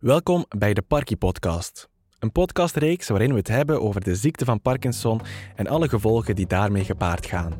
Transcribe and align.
Welkom 0.00 0.44
bij 0.58 0.74
de 0.74 0.82
Parky 0.82 1.16
Podcast. 1.16 1.88
Een 2.18 2.32
podcastreeks 2.32 3.08
waarin 3.08 3.30
we 3.30 3.36
het 3.36 3.48
hebben 3.48 3.82
over 3.82 4.00
de 4.00 4.14
ziekte 4.14 4.44
van 4.44 4.60
Parkinson 4.60 5.20
en 5.56 5.66
alle 5.66 5.88
gevolgen 5.88 6.34
die 6.34 6.46
daarmee 6.46 6.84
gepaard 6.84 7.26
gaan. 7.26 7.52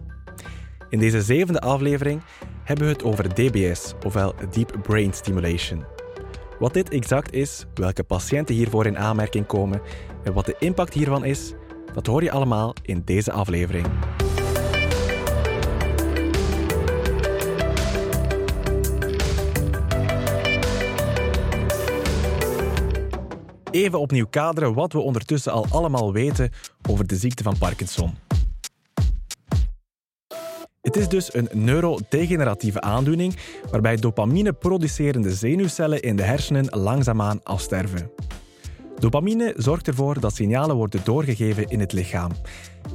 In 0.88 0.98
deze 0.98 1.22
zevende 1.22 1.61
aflevering 1.61 2.22
hebben 2.64 2.87
we 2.87 2.92
het 2.92 3.03
over 3.03 3.34
DBS, 3.34 3.95
ofwel 4.06 4.34
Deep 4.50 4.79
Brain 4.82 5.12
Stimulation. 5.12 5.84
Wat 6.58 6.74
dit 6.74 6.90
exact 6.90 7.32
is, 7.32 7.64
welke 7.74 8.04
patiënten 8.04 8.54
hiervoor 8.54 8.86
in 8.86 8.98
aanmerking 8.98 9.46
komen 9.46 9.82
en 10.24 10.32
wat 10.32 10.46
de 10.46 10.56
impact 10.58 10.94
hiervan 10.94 11.24
is, 11.24 11.52
dat 11.92 12.06
hoor 12.06 12.22
je 12.22 12.30
allemaal 12.30 12.74
in 12.82 13.02
deze 13.04 13.32
aflevering. 13.32 13.86
Even 23.70 24.00
opnieuw 24.00 24.26
kaderen 24.30 24.74
wat 24.74 24.92
we 24.92 24.98
ondertussen 24.98 25.52
al 25.52 25.66
allemaal 25.70 26.12
weten 26.12 26.50
over 26.88 27.06
de 27.06 27.16
ziekte 27.16 27.42
van 27.42 27.58
Parkinson. 27.58 28.14
Het 30.80 30.96
is 30.96 31.08
dus 31.08 31.34
een 31.34 31.48
neurodegeneratieve 31.52 32.80
aandoening 32.80 33.36
waarbij 33.70 33.96
dopamine-producerende 33.96 35.32
zenuwcellen 35.32 36.02
in 36.02 36.16
de 36.16 36.22
hersenen 36.22 36.66
langzaamaan 36.78 37.40
afsterven. 37.42 38.10
Dopamine 38.98 39.54
zorgt 39.56 39.87
ervoor 39.87 40.20
dat 40.20 40.34
signalen 40.34 40.76
worden 40.76 41.00
doorgegeven 41.04 41.68
in 41.68 41.80
het 41.80 41.92
lichaam. 41.92 42.30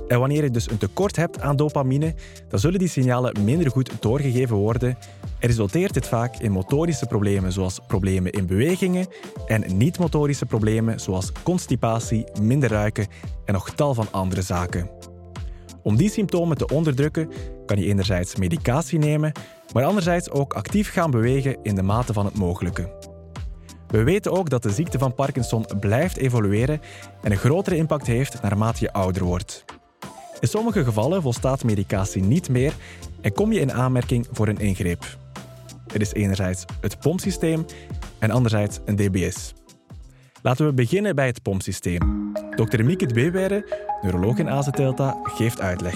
En 0.08 0.20
wanneer 0.20 0.44
je 0.44 0.52
dus 0.52 0.70
een 0.70 0.78
tekort 0.78 1.16
hebt 1.16 1.42
aan 1.42 1.56
dopamine, 1.56 2.14
dan 2.50 2.60
zullen 2.60 2.80
die 2.80 2.88
signalen 2.88 3.44
minder 3.44 3.72
goed 3.72 3.92
doorgegeven 4.00 4.56
worden 4.56 4.90
en 4.90 4.98
resulteert 5.46 5.94
dit 5.94 6.08
vaak 6.08 6.38
in 6.38 6.52
motorische 6.52 7.06
problemen 7.06 7.52
zoals 7.52 7.80
problemen 7.88 8.32
in 8.32 8.46
bewegingen 8.46 9.08
en 9.48 9.78
niet-motorische 9.78 10.46
problemen 10.46 11.00
zoals 11.00 11.32
constipatie, 11.44 12.26
minder 12.42 12.70
ruiken 12.70 13.08
en 13.46 13.54
nog 13.54 13.70
tal 13.70 13.94
van 13.94 14.08
andere 14.12 14.42
zaken. 14.42 14.90
Om 15.84 15.96
die 15.96 16.10
symptomen 16.10 16.58
te 16.58 16.68
onderdrukken 16.68 17.30
kan 17.66 17.78
je 17.78 17.86
enerzijds 17.86 18.36
medicatie 18.36 19.00
nemen, 19.00 19.32
maar 19.74 19.84
anderzijds 19.84 20.30
ook 20.30 20.54
actief 20.54 20.92
gaan 20.92 21.12
bewegen 21.12 21.58
in 21.64 21.76
de 21.76 21.82
mate 21.82 22.14
van 22.14 22.26
het 22.26 22.36
mogelijke. 22.36 23.14
We 23.88 24.04
weten 24.04 24.32
ook 24.32 24.50
dat 24.50 24.64
de 24.64 24.72
ziekte 24.72 25.00
van 25.00 25.14
Parkinson 25.14 25.66
blijft 25.80 26.18
evolueren 26.18 26.82
en 27.22 27.32
een 27.32 27.38
grotere 27.38 27.76
impact 27.76 28.08
heeft 28.08 28.42
naarmate 28.42 28.84
je 28.84 28.94
ouder 28.94 29.24
wordt. 29.24 29.66
In 30.40 30.48
sommige 30.48 30.84
gevallen 30.84 31.22
volstaat 31.22 31.64
medicatie 31.64 32.24
niet 32.24 32.50
meer 32.50 32.74
en 33.22 33.34
kom 33.34 33.52
je 33.52 33.60
in 33.60 33.74
aanmerking 33.74 34.28
voor 34.32 34.48
een 34.48 34.60
ingreep. 34.60 35.25
Er 35.96 36.02
is 36.02 36.14
enerzijds 36.14 36.66
het 36.82 37.00
pompsysteem 37.00 37.66
en 38.20 38.32
anderzijds 38.32 38.80
een 38.86 38.96
DBS. 38.96 39.54
Laten 40.42 40.66
we 40.66 40.74
beginnen 40.74 41.16
bij 41.16 41.26
het 41.26 41.42
pompsysteem. 41.42 42.32
Dr. 42.56 42.84
Mieke 42.84 43.06
Dweewere, 43.06 43.66
neuroloog 44.02 44.38
in 44.38 44.50
AZ 44.50 44.70
Delta, 44.70 45.18
geeft 45.24 45.62
uitleg. 45.62 45.96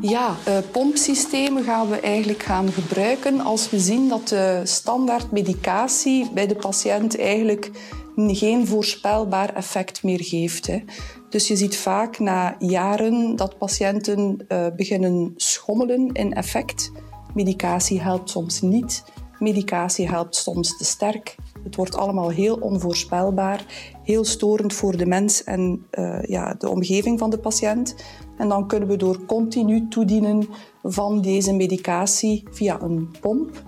Ja, 0.00 0.36
uh, 0.48 0.58
pompsystemen 0.72 1.64
gaan 1.64 1.88
we 1.88 2.00
eigenlijk 2.00 2.42
gaan 2.42 2.72
gebruiken 2.72 3.40
als 3.40 3.70
we 3.70 3.78
zien 3.78 4.08
dat 4.08 4.28
de 4.28 4.60
standaard 4.64 5.30
medicatie 5.30 6.30
bij 6.34 6.46
de 6.46 6.56
patiënt 6.56 7.18
eigenlijk 7.18 7.70
geen 8.16 8.66
voorspelbaar 8.66 9.54
effect 9.54 10.02
meer 10.02 10.24
geeft. 10.24 10.70
Dus 11.30 11.48
je 11.48 11.56
ziet 11.56 11.76
vaak 11.76 12.18
na 12.18 12.56
jaren 12.58 13.36
dat 13.36 13.58
patiënten 13.58 14.44
uh, 14.48 14.66
beginnen 14.76 15.32
schommelen 15.36 16.12
in 16.12 16.34
effect. 16.34 16.92
Medicatie 17.34 18.00
helpt 18.00 18.30
soms 18.30 18.60
niet. 18.60 19.04
Medicatie 19.38 20.08
helpt 20.08 20.36
soms 20.36 20.76
te 20.76 20.84
sterk. 20.84 21.36
Het 21.64 21.76
wordt 21.76 21.96
allemaal 21.96 22.28
heel 22.28 22.56
onvoorspelbaar, 22.56 23.64
heel 24.02 24.24
storend 24.24 24.72
voor 24.72 24.96
de 24.96 25.06
mens 25.06 25.44
en 25.44 25.86
uh, 25.90 26.22
ja, 26.22 26.54
de 26.54 26.68
omgeving 26.68 27.18
van 27.18 27.30
de 27.30 27.38
patiënt. 27.38 27.94
En 28.38 28.48
dan 28.48 28.66
kunnen 28.66 28.88
we 28.88 28.96
door 28.96 29.24
continu 29.24 29.88
toedienen 29.88 30.48
van 30.82 31.20
deze 31.20 31.52
medicatie 31.54 32.42
via 32.50 32.80
een 32.80 33.10
pomp 33.20 33.62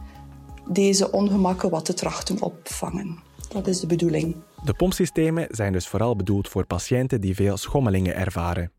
deze 0.69 1.11
ongemakken 1.11 1.71
wat 1.71 1.85
te 1.85 1.95
trachten 1.95 2.43
opvangen. 2.43 3.19
Dat 3.49 3.67
is 3.67 3.81
de 3.81 3.87
bedoeling. 3.87 4.37
De 4.65 4.75
pompsystemen 4.75 5.47
zijn 5.51 5.73
dus 5.73 5.89
vooral 5.89 6.17
bedoeld 6.17 6.49
voor 6.49 6.67
patiënten 6.67 7.21
die 7.21 7.35
veel 7.35 7.57
schommelingen 7.57 8.17
ervaren. 8.17 8.73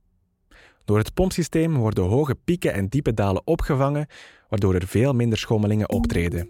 Door 0.86 0.98
het 0.98 1.14
pompsysteem 1.14 1.76
worden 1.76 2.04
hoge 2.04 2.36
pieken 2.36 2.74
en 2.74 2.88
diepe 2.88 3.14
dalen 3.14 3.48
opgevangen, 3.48 4.08
waardoor 4.50 4.76
er 4.76 4.88
veel 4.88 5.14
minder 5.14 5.38
schommelingen 5.38 5.90
optreden. 5.90 6.48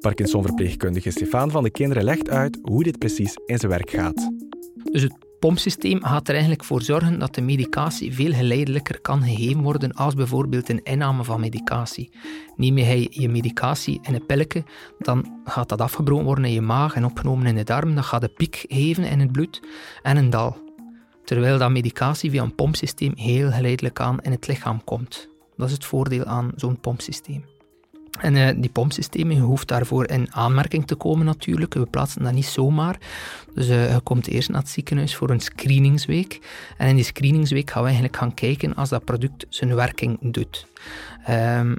Parkinson-verpleegkundige 0.00 1.10
Stefan 1.10 1.50
van 1.50 1.62
de 1.62 1.70
Kinderen 1.70 2.04
legt 2.04 2.30
uit 2.30 2.58
hoe 2.62 2.82
dit 2.82 2.98
precies 2.98 3.38
in 3.46 3.58
zijn 3.58 3.70
werk 3.70 3.90
gaat. 3.90 4.30
Dus 4.92 5.02
het 5.02 5.26
pompsysteem 5.38 6.04
gaat 6.04 6.26
er 6.26 6.32
eigenlijk 6.32 6.64
voor 6.64 6.82
zorgen 6.82 7.18
dat 7.18 7.34
de 7.34 7.40
medicatie 7.40 8.14
veel 8.14 8.32
geleidelijker 8.32 9.00
kan 9.00 9.22
gegeven 9.22 9.62
worden 9.62 9.92
als 9.92 10.14
bijvoorbeeld 10.14 10.68
een 10.68 10.82
inname 10.82 11.24
van 11.24 11.40
medicatie. 11.40 12.10
Neem 12.56 12.78
je 12.78 13.06
je 13.10 13.28
medicatie 13.28 13.98
in 14.02 14.14
een 14.14 14.26
pilletje, 14.26 14.64
dan 14.98 15.40
gaat 15.44 15.68
dat 15.68 15.80
afgebroken 15.80 16.24
worden 16.24 16.44
in 16.44 16.52
je 16.52 16.60
maag 16.60 16.94
en 16.94 17.04
opgenomen 17.04 17.46
in 17.46 17.54
de 17.54 17.64
darm. 17.64 17.94
Dat 17.94 18.04
gaat 18.04 18.22
een 18.22 18.34
piek 18.34 18.64
geven 18.68 19.04
in 19.04 19.20
het 19.20 19.32
bloed 19.32 19.62
en 20.02 20.16
een 20.16 20.30
dal. 20.30 20.65
Terwijl 21.26 21.58
dat 21.58 21.70
medicatie 21.70 22.30
via 22.30 22.42
een 22.42 22.54
pompsysteem 22.54 23.12
heel 23.16 23.50
geleidelijk 23.50 24.00
aan 24.00 24.20
in 24.20 24.30
het 24.30 24.46
lichaam 24.46 24.84
komt. 24.84 25.28
Dat 25.56 25.66
is 25.66 25.72
het 25.72 25.84
voordeel 25.84 26.24
aan 26.24 26.52
zo'n 26.56 26.80
pompsysteem. 26.80 27.44
En 28.20 28.34
uh, 28.34 28.48
die 28.56 28.70
pompsystemen, 28.70 29.36
je 29.36 29.42
hoeft 29.42 29.68
daarvoor 29.68 30.06
in 30.10 30.34
aanmerking 30.34 30.86
te 30.86 30.94
komen 30.94 31.26
natuurlijk. 31.26 31.74
We 31.74 31.86
plaatsen 31.86 32.22
dat 32.22 32.32
niet 32.32 32.46
zomaar. 32.46 32.98
Dus 33.54 33.68
uh, 33.68 33.92
je 33.92 34.00
komt 34.00 34.26
eerst 34.26 34.48
naar 34.48 34.60
het 34.60 34.70
ziekenhuis 34.70 35.16
voor 35.16 35.30
een 35.30 35.40
screeningsweek. 35.40 36.40
En 36.76 36.88
in 36.88 36.94
die 36.94 37.04
screeningsweek 37.04 37.70
gaan 37.70 37.82
we 37.82 37.86
eigenlijk 37.88 38.16
gaan 38.16 38.34
kijken 38.34 38.74
als 38.74 38.88
dat 38.88 39.04
product 39.04 39.46
zijn 39.48 39.74
werking 39.74 40.18
doet. 40.20 40.66
Um, 41.30 41.76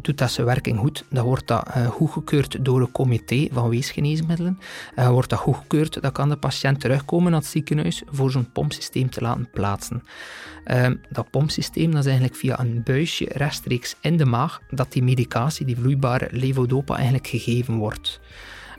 doet 0.00 0.18
dat 0.18 0.30
zijn 0.30 0.46
werking 0.46 0.78
goed, 0.78 1.04
dan 1.10 1.24
wordt 1.24 1.46
dat 1.46 1.68
uh, 1.76 1.86
goedgekeurd 1.86 2.64
door 2.64 2.80
een 2.80 2.92
comité 2.92 3.48
van 3.52 3.68
weesgeneesmiddelen. 3.68 4.58
Wordt 4.94 5.30
dat 5.30 5.38
goedgekeurd, 5.38 6.02
dan 6.02 6.12
kan 6.12 6.28
de 6.28 6.36
patiënt 6.36 6.80
terugkomen 6.80 7.30
naar 7.30 7.40
het 7.40 7.50
ziekenhuis 7.50 8.02
voor 8.06 8.30
zo'n 8.30 8.52
pompsysteem 8.52 9.10
te 9.10 9.20
laten 9.20 9.50
plaatsen. 9.50 10.02
Uh, 10.66 10.90
dat 11.08 11.30
pompsysteem 11.30 11.90
dat 11.90 12.00
is 12.00 12.06
eigenlijk 12.06 12.36
via 12.36 12.58
een 12.58 12.82
buisje 12.84 13.28
rechtstreeks 13.32 13.96
in 14.00 14.16
de 14.16 14.24
maag 14.24 14.60
dat 14.70 14.92
die 14.92 15.02
medicatie, 15.02 15.66
die 15.66 15.76
vloeibare 15.76 16.28
levodopa, 16.30 16.94
eigenlijk 16.94 17.26
gegeven 17.26 17.76
wordt. 17.76 18.20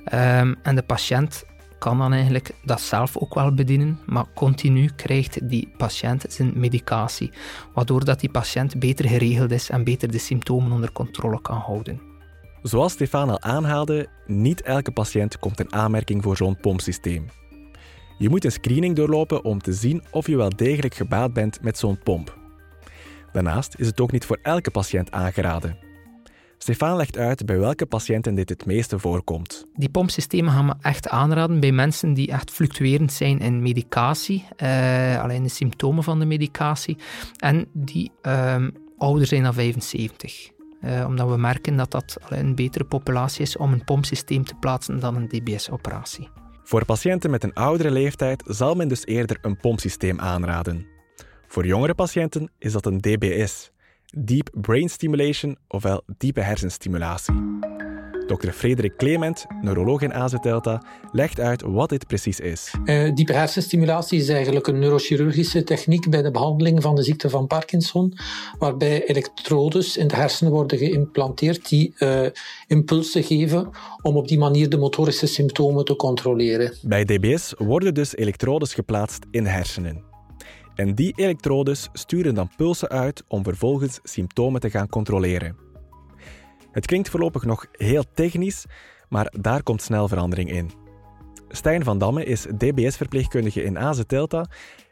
Ehm, 0.04 0.54
en 0.62 0.76
de 0.76 0.82
patiënt 0.82 1.46
kan 1.80 1.98
dan 1.98 2.14
eigenlijk 2.14 2.52
dat 2.64 2.82
zelf 2.82 3.18
ook 3.18 3.34
wel 3.34 3.54
bedienen, 3.54 4.00
maar 4.06 4.26
continu 4.36 4.90
krijgt 4.96 5.50
die 5.50 5.74
patiënt 5.78 6.26
zijn 6.30 6.52
medicatie, 6.56 7.32
waardoor 7.74 8.06
dat 8.06 8.20
die 8.20 8.32
patiënt 8.32 8.80
beter 8.80 9.10
geregeld 9.10 9.52
is 9.52 9.70
en 9.70 9.84
beter 9.84 10.12
de 10.12 10.18
symptomen 10.18 10.72
onder 10.72 10.92
controle 10.92 11.42
kan 11.42 11.58
houden. 11.58 12.02
Zoals 12.62 12.92
Stefan 12.92 13.30
al 13.30 13.42
aanhaalde, 13.42 14.08
niet 14.26 14.62
elke 14.62 14.92
patiënt 14.92 15.40
komt 15.40 15.60
in 15.60 15.74
aanmerking 15.74 16.24
voor 16.24 16.38
zo'n 16.38 16.58
pompsysteem. 16.58 17.26
Je 18.18 18.30
moet 18.30 18.46
een 18.46 18.52
screening 18.52 18.96
doorlopen 18.96 19.44
om 19.44 19.62
te 19.62 19.74
zien 19.74 20.04
of 20.12 20.28
je 20.28 20.38
wel 20.38 20.56
degelijk 20.56 20.94
gebaat 20.94 21.34
bent 21.34 21.62
met 21.62 21.78
zo'n 21.78 22.00
pomp. 22.00 22.38
Daarnaast 23.32 23.76
is 23.78 23.88
het 23.88 24.02
ook 24.02 24.12
niet 24.12 24.26
voor 24.26 24.40
elke 24.42 24.72
patiënt 24.72 25.12
aangeraden. 25.12 25.87
Stefan 26.57 26.95
legt 26.95 27.18
uit 27.18 27.45
bij 27.45 27.59
welke 27.59 27.85
patiënten 27.85 28.35
dit 28.35 28.50
het 28.50 28.66
meeste 28.66 29.00
voorkomt. 29.00 29.66
Die 29.73 29.90
pompsystemen 29.90 30.51
gaan 30.53 30.68
we 30.68 30.75
echt 30.81 31.09
aanraden 31.09 31.59
bij 31.59 31.72
mensen 31.72 32.13
die 32.13 32.31
echt 32.31 32.51
fluctuerend 32.51 33.13
zijn 33.13 33.40
in 33.40 33.62
medicatie, 33.62 34.45
uh, 34.63 35.22
alleen 35.22 35.44
de 35.44 35.50
symptomen 35.50 36.03
van 36.03 36.19
de 36.19 36.25
medicatie, 36.25 36.97
en 37.38 37.68
die 37.73 38.12
uh, 38.22 38.68
ouder 38.97 39.28
zijn 39.28 39.44
dan 39.44 39.53
75. 39.53 40.50
Uh, 40.81 41.00
eh, 41.00 41.07
omdat 41.07 41.29
we 41.29 41.38
merken 41.38 41.78
dat 41.78 41.91
dat 41.91 42.18
een 42.29 42.56
betere 42.56 42.84
populatie 42.84 43.41
is 43.41 43.57
om 43.57 43.74
een 43.74 43.84
pompsysteem 43.84 44.45
te 44.45 44.56
plaatsen 44.56 45.00
dan 45.00 45.16
een 45.16 45.28
DBS-operatie. 45.28 46.29
Voor 46.63 46.86
patiënten 46.86 47.30
met 47.30 47.44
een 47.44 47.53
oudere 47.53 47.92
leeftijd 47.92 48.44
zal 48.45 48.75
men 48.75 48.88
dus 48.88 49.06
eerder 49.06 49.38
een 49.42 49.57
pompsysteem 49.57 50.19
aanraden. 50.19 50.86
Voor 51.48 51.65
jongere 51.65 51.94
patiënten 51.94 52.51
is 52.60 52.71
dat 52.71 52.86
een 52.86 52.98
DBS, 52.98 53.71
Deep 54.15 54.50
Brain 54.54 54.89
Stimulation, 54.89 55.57
ofwel 55.68 56.04
diepe 56.18 56.42
hersenstimulatie. 56.42 57.36
Dr. 58.27 58.51
Frederik 58.51 58.98
Clement, 58.98 59.45
neuroloog 59.62 60.01
in 60.01 60.13
AZ 60.13 60.33
Delta, 60.42 60.83
legt 61.12 61.39
uit 61.39 61.62
wat 61.62 61.89
dit 61.89 62.07
precies 62.07 62.39
is. 62.39 62.74
Uh, 62.86 63.13
diepe 63.13 63.33
hersenstimulatie 63.33 64.19
is 64.19 64.30
eigenlijk 64.30 64.68
een 64.68 64.80
neurochirurgische 64.80 65.63
techniek 65.63 66.09
bij 66.09 66.21
de 66.21 66.31
behandeling 66.31 66.81
van 66.81 66.95
de 66.95 67.04
ziekte 67.04 67.30
van 67.30 67.48
Parkinson, 67.48 68.13
waarbij 68.59 69.06
elektrodes 69.06 69.98
in 69.98 70.07
de 70.07 70.15
hersenen 70.15 70.51
worden 70.51 70.77
geïmplanteerd 70.77 71.69
die 71.69 71.94
uh, 71.98 72.25
impulsen 72.68 73.24
geven 73.24 73.69
om 74.01 74.15
op 74.15 74.27
die 74.27 74.38
manier 74.38 74.69
de 74.69 74.77
motorische 74.77 75.27
symptomen 75.27 75.86
te 75.86 75.95
controleren. 75.95 76.74
Bij 76.81 77.06
DBS 77.06 77.53
worden 77.57 77.94
dus 77.94 78.15
elektrodes 78.15 78.74
geplaatst 78.74 79.25
in 79.31 79.44
de 79.44 79.50
hersenen. 79.50 80.15
En 80.77 80.95
die 80.95 81.13
elektrodes 81.15 81.89
sturen 81.94 82.35
dan 82.35 82.50
pulsen 82.56 82.89
uit 82.89 83.24
om 83.27 83.44
vervolgens 83.44 84.00
symptomen 84.03 84.62
te 84.62 84.69
gaan 84.69 84.89
controleren. 84.89 85.57
Het 86.71 86.85
klinkt 86.85 87.09
voorlopig 87.09 87.44
nog 87.45 87.65
heel 87.71 88.03
technisch, 88.13 88.65
maar 89.09 89.33
daar 89.39 89.63
komt 89.63 89.81
snel 89.81 90.07
verandering 90.07 90.51
in. 90.51 90.71
Stijn 91.50 91.83
van 91.83 91.97
Damme 91.97 92.25
is 92.25 92.41
DBS-verpleegkundige 92.57 93.63
in 93.63 93.79
AZ 93.79 94.01
Delta 94.07 94.45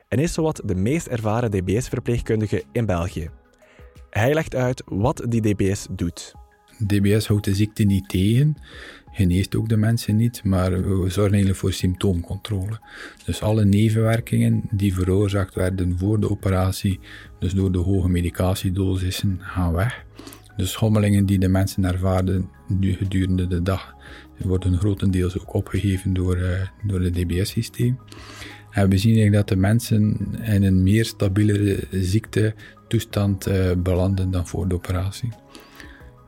en 0.08 0.20
is 0.20 0.34
zowat 0.34 0.62
de 0.66 0.76
meest 0.76 1.08
ervaren 1.08 1.52
DBS-verpleegkundige 1.52 2.64
in 2.72 2.86
België. 2.86 3.30
Hij 4.10 4.34
legt 4.34 4.56
uit 4.56 4.84
wat 4.86 5.26
die 5.30 5.42
DBS 5.42 5.88
doet. 5.92 6.34
DBS 6.88 7.28
houdt 7.28 7.46
de 7.46 7.56
ziekte 7.56 7.84
niet 7.84 8.10
tegen, 8.10 8.58
geneest 9.16 9.56
ook 9.56 9.70
de 9.70 9.78
mensen 9.78 10.16
niet, 10.16 10.44
maar 10.44 10.72
we 10.72 11.10
zorgen 11.10 11.34
eigenlijk 11.34 11.56
voor 11.56 11.74
symptoomcontrole. 11.74 12.80
Dus 13.26 13.42
alle 13.42 13.66
nevenwerkingen 13.66 14.62
die 14.72 14.94
veroorzaakt 14.94 15.56
werden 15.56 15.98
voor 15.98 16.20
de 16.20 16.30
operatie, 16.30 17.00
dus 17.40 17.54
door 17.54 17.72
de 17.72 17.78
hoge 17.78 18.10
medicatiedosissen, 18.10 19.40
gaan 19.42 19.74
weg. 19.74 20.06
De 20.58 20.66
schommelingen 20.66 21.26
die 21.26 21.40
de 21.40 21.48
mensen 21.48 21.86
ervaarden 21.86 22.50
gedurende 22.82 23.48
de 23.48 23.62
dag, 23.62 23.96
worden 24.38 24.78
grotendeels 24.78 25.40
ook 25.40 25.54
opgegeven 25.54 26.14
door, 26.14 26.38
uh, 26.38 26.62
door 26.86 27.02
het 27.02 27.14
DBS-systeem. 27.14 28.00
En 28.72 28.90
we 28.90 28.98
zien 28.98 29.32
dat 29.32 29.48
de 29.48 29.56
mensen 29.56 30.18
in 30.42 30.64
een 30.64 30.84
meer 30.84 31.06
stabielere 31.06 31.88
ziektetoestand 31.92 33.48
uh, 33.48 33.72
belanden 33.78 34.32
dan 34.32 34.48
voor 34.48 34.68
de 34.68 34.76
operatie. 34.76 35.30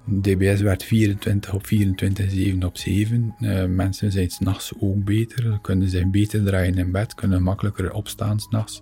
DBS 0.09 0.61
werd 0.61 0.83
24 0.83 1.53
op 1.53 1.65
24, 1.65 2.31
7 2.31 2.63
op 2.63 2.77
7. 2.77 3.35
Uh, 3.39 3.65
mensen 3.65 4.11
zijn 4.11 4.29
s'nachts 4.29 4.73
ook 4.79 5.03
beter, 5.03 5.59
kunnen 5.61 5.89
zich 5.89 6.09
beter 6.09 6.43
draaien 6.43 6.77
in 6.77 6.91
bed, 6.91 7.13
kunnen 7.13 7.43
makkelijker 7.43 7.91
opstaan 7.91 8.39
s'nachts. 8.39 8.79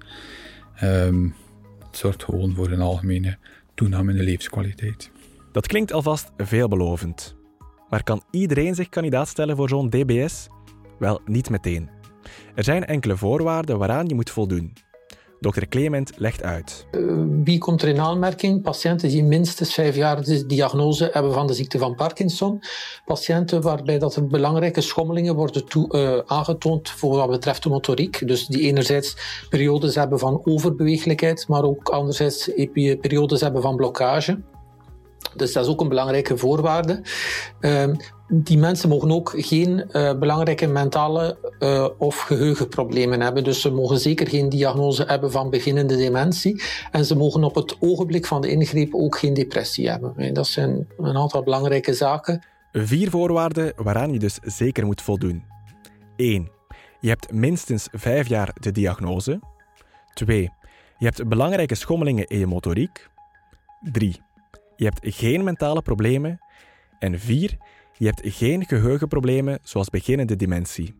Um, 0.83 1.35
het 1.87 1.97
zorgt 1.97 2.23
gewoon 2.23 2.55
voor 2.55 2.71
een 2.71 2.81
algemene 2.81 3.37
toename 3.73 4.11
in 4.11 4.17
de 4.17 4.23
levenskwaliteit. 4.23 5.11
Dat 5.51 5.67
klinkt 5.67 5.91
alvast 5.91 6.31
veelbelovend. 6.37 7.35
Maar 7.89 8.03
kan 8.03 8.23
iedereen 8.31 8.75
zich 8.75 8.89
kandidaat 8.89 9.27
stellen 9.27 9.55
voor 9.55 9.69
zo'n 9.69 9.89
DBS? 9.89 10.47
Wel, 10.99 11.21
niet 11.25 11.49
meteen. 11.49 11.89
Er 12.55 12.63
zijn 12.63 12.85
enkele 12.85 13.17
voorwaarden 13.17 13.77
waaraan 13.77 14.07
je 14.07 14.15
moet 14.15 14.29
voldoen. 14.29 14.73
Dr. 15.51 15.65
Clement 15.69 16.11
legt 16.15 16.43
uit. 16.43 16.85
Uh, 16.91 17.23
wie 17.43 17.57
komt 17.57 17.81
er 17.81 17.87
in 17.87 17.99
aanmerking? 17.99 18.61
Patiënten 18.61 19.09
die 19.09 19.23
minstens 19.23 19.73
vijf 19.73 19.95
jaar 19.95 20.23
de 20.23 20.45
diagnose 20.45 21.09
hebben 21.13 21.33
van 21.33 21.47
de 21.47 21.53
ziekte 21.53 21.77
van 21.77 21.95
Parkinson. 21.95 22.61
Patiënten 23.05 23.61
waarbij 23.61 23.99
dat 23.99 24.15
er 24.15 24.27
belangrijke 24.27 24.81
schommelingen 24.81 25.35
worden 25.35 25.63
uh, 25.91 26.17
aangetoond 26.25 26.89
voor 26.89 27.15
wat 27.15 27.29
betreft 27.29 27.63
de 27.63 27.69
motoriek. 27.69 28.27
Dus 28.27 28.47
die 28.47 28.61
enerzijds 28.61 29.17
periodes 29.49 29.95
hebben 29.95 30.19
van 30.19 30.41
overbeweeglijkheid, 30.43 31.47
maar 31.47 31.63
ook 31.63 31.89
anderzijds 31.89 32.49
periodes 33.01 33.41
hebben 33.41 33.61
van 33.61 33.75
blokkage. 33.75 34.41
Dus 35.35 35.53
dat 35.53 35.65
is 35.65 35.71
ook 35.71 35.81
een 35.81 35.89
belangrijke 35.89 36.37
voorwaarde. 36.37 37.01
Uh, 37.59 37.83
die 38.27 38.57
mensen 38.57 38.89
mogen 38.89 39.11
ook 39.11 39.33
geen 39.35 39.85
uh, 39.91 40.19
belangrijke 40.19 40.67
mentale 40.67 41.37
uh, 41.59 41.87
of 41.97 42.19
geheugenproblemen 42.19 43.21
hebben. 43.21 43.43
Dus 43.43 43.61
ze 43.61 43.71
mogen 43.71 43.99
zeker 43.99 44.27
geen 44.27 44.49
diagnose 44.49 45.03
hebben 45.03 45.31
van 45.31 45.49
beginnende 45.49 45.97
dementie. 45.97 46.63
En 46.91 47.05
ze 47.05 47.15
mogen 47.15 47.43
op 47.43 47.55
het 47.55 47.77
ogenblik 47.79 48.25
van 48.25 48.41
de 48.41 48.49
ingreep 48.49 48.93
ook 48.93 49.17
geen 49.17 49.33
depressie 49.33 49.89
hebben. 49.89 50.33
Dat 50.33 50.47
zijn 50.47 50.87
een 50.97 51.17
aantal 51.17 51.43
belangrijke 51.43 51.93
zaken. 51.93 52.43
Vier 52.71 53.09
voorwaarden 53.09 53.73
waaraan 53.75 54.13
je 54.13 54.19
dus 54.19 54.39
zeker 54.41 54.85
moet 54.85 55.01
voldoen. 55.01 55.43
1. 56.15 56.49
Je 56.99 57.09
hebt 57.09 57.31
minstens 57.31 57.87
vijf 57.91 58.27
jaar 58.27 58.55
de 58.59 58.71
diagnose. 58.71 59.39
2. 60.13 60.51
Je 60.97 61.05
hebt 61.05 61.27
belangrijke 61.27 61.75
schommelingen 61.75 62.27
in 62.27 62.39
je 62.39 62.47
motoriek. 62.47 63.09
3. 63.91 64.21
Je 64.75 64.85
hebt 64.85 64.99
geen 65.01 65.43
mentale 65.43 65.81
problemen. 65.81 66.39
En 66.99 67.19
4. 67.19 67.57
Je 67.97 68.05
hebt 68.05 68.21
geen 68.23 68.65
geheugenproblemen 68.65 69.59
zoals 69.63 69.89
beginnende 69.89 70.35
dementie. 70.35 70.95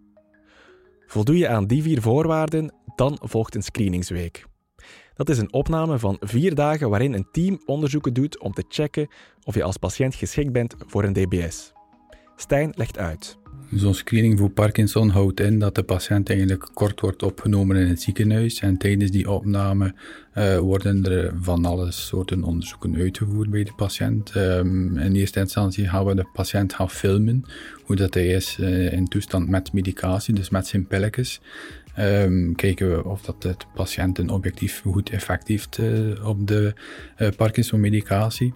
Voldoe 1.05 1.37
je 1.37 1.47
aan 1.47 1.67
die 1.67 1.81
vier 1.81 2.01
voorwaarden, 2.01 2.73
dan 2.95 3.19
volgt 3.21 3.55
een 3.55 3.61
screeningsweek. 3.61 4.45
Dat 5.13 5.29
is 5.29 5.37
een 5.37 5.53
opname 5.53 5.99
van 5.99 6.17
vier 6.19 6.55
dagen 6.55 6.89
waarin 6.89 7.13
een 7.13 7.27
team 7.31 7.61
onderzoeken 7.65 8.13
doet 8.13 8.39
om 8.39 8.53
te 8.53 8.65
checken 8.67 9.07
of 9.43 9.55
je 9.55 9.63
als 9.63 9.77
patiënt 9.77 10.15
geschikt 10.15 10.51
bent 10.51 10.75
voor 10.87 11.03
een 11.03 11.13
DBS. 11.13 11.73
Stijn 12.35 12.73
legt 12.75 12.97
uit. 12.97 13.37
Zo'n 13.73 13.93
screening 13.93 14.39
voor 14.39 14.49
Parkinson 14.49 15.09
houdt 15.09 15.39
in 15.39 15.59
dat 15.59 15.75
de 15.75 15.83
patiënt 15.83 16.29
eigenlijk 16.29 16.69
kort 16.73 16.99
wordt 16.99 17.23
opgenomen 17.23 17.75
in 17.75 17.87
het 17.87 18.01
ziekenhuis 18.01 18.59
en 18.59 18.77
tijdens 18.77 19.11
die 19.11 19.31
opname 19.31 19.93
uh, 20.37 20.57
worden 20.57 21.03
er 21.05 21.33
van 21.41 21.65
alle 21.65 21.91
soorten 21.91 22.43
onderzoeken 22.43 22.95
uitgevoerd 22.95 23.49
bij 23.49 23.63
de 23.63 23.73
patiënt. 23.75 24.35
Um, 24.35 24.97
in 24.97 25.15
eerste 25.15 25.39
instantie 25.39 25.87
gaan 25.87 26.05
we 26.05 26.15
de 26.15 26.27
patiënt 26.33 26.73
gaan 26.73 26.89
filmen 26.89 27.45
hoe 27.83 27.95
dat 27.95 28.13
hij 28.13 28.27
is 28.27 28.57
uh, 28.59 28.91
in 28.91 29.07
toestand 29.07 29.49
met 29.49 29.73
medicatie, 29.73 30.33
dus 30.33 30.49
met 30.49 30.67
zijn 30.67 30.87
pilletjes. 30.87 31.41
Um, 31.99 32.55
kijken 32.55 32.95
we 32.95 33.03
of 33.03 33.21
dat 33.21 33.41
de 33.41 33.55
patiënt 33.73 34.17
een 34.17 34.29
objectief 34.29 34.81
goed 34.81 35.09
effect 35.09 35.47
heeft 35.47 35.77
uh, 35.77 36.27
op 36.27 36.47
de 36.47 36.73
uh, 37.17 37.27
Parkinson-medicatie. 37.37 38.53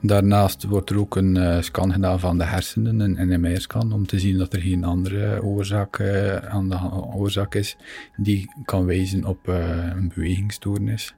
Daarnaast 0.00 0.64
wordt 0.64 0.90
er 0.90 0.98
ook 0.98 1.16
een 1.16 1.36
uh, 1.36 1.60
scan 1.60 1.92
gedaan 1.92 2.20
van 2.20 2.38
de 2.38 2.44
hersenen, 2.44 3.00
een 3.00 3.28
NMR-scan, 3.28 3.92
om 3.92 4.06
te 4.06 4.18
zien 4.18 4.38
dat 4.38 4.52
er 4.52 4.60
geen 4.60 4.84
andere 4.84 5.42
oorzaak 5.42 6.00
aan 6.48 6.68
de 6.68 6.78
oorzaak 7.14 7.54
is 7.54 7.76
die 8.16 8.50
kan 8.64 8.86
wijzen 8.86 9.24
op 9.24 9.46
een 9.46 10.12
bewegingsstoornis. 10.14 11.14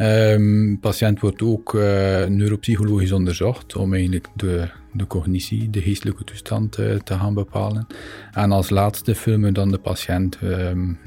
Um, 0.00 0.78
patiënt 0.80 1.20
wordt 1.20 1.42
ook 1.42 1.72
neuropsychologisch 2.28 3.12
onderzocht 3.12 3.76
om 3.76 3.92
eigenlijk 3.92 4.28
de 4.34 4.68
de 4.94 5.06
cognitie, 5.06 5.70
de 5.70 5.82
geestelijke 5.82 6.24
toestand 6.24 6.78
uh, 6.78 6.94
te 6.94 7.14
gaan 7.14 7.34
bepalen. 7.34 7.86
En 8.32 8.52
als 8.52 8.70
laatste 8.70 9.14
filmen 9.14 9.48
we 9.48 9.52
dan 9.52 9.70
de 9.70 9.78
patiënt 9.78 10.38
um, 10.42 10.98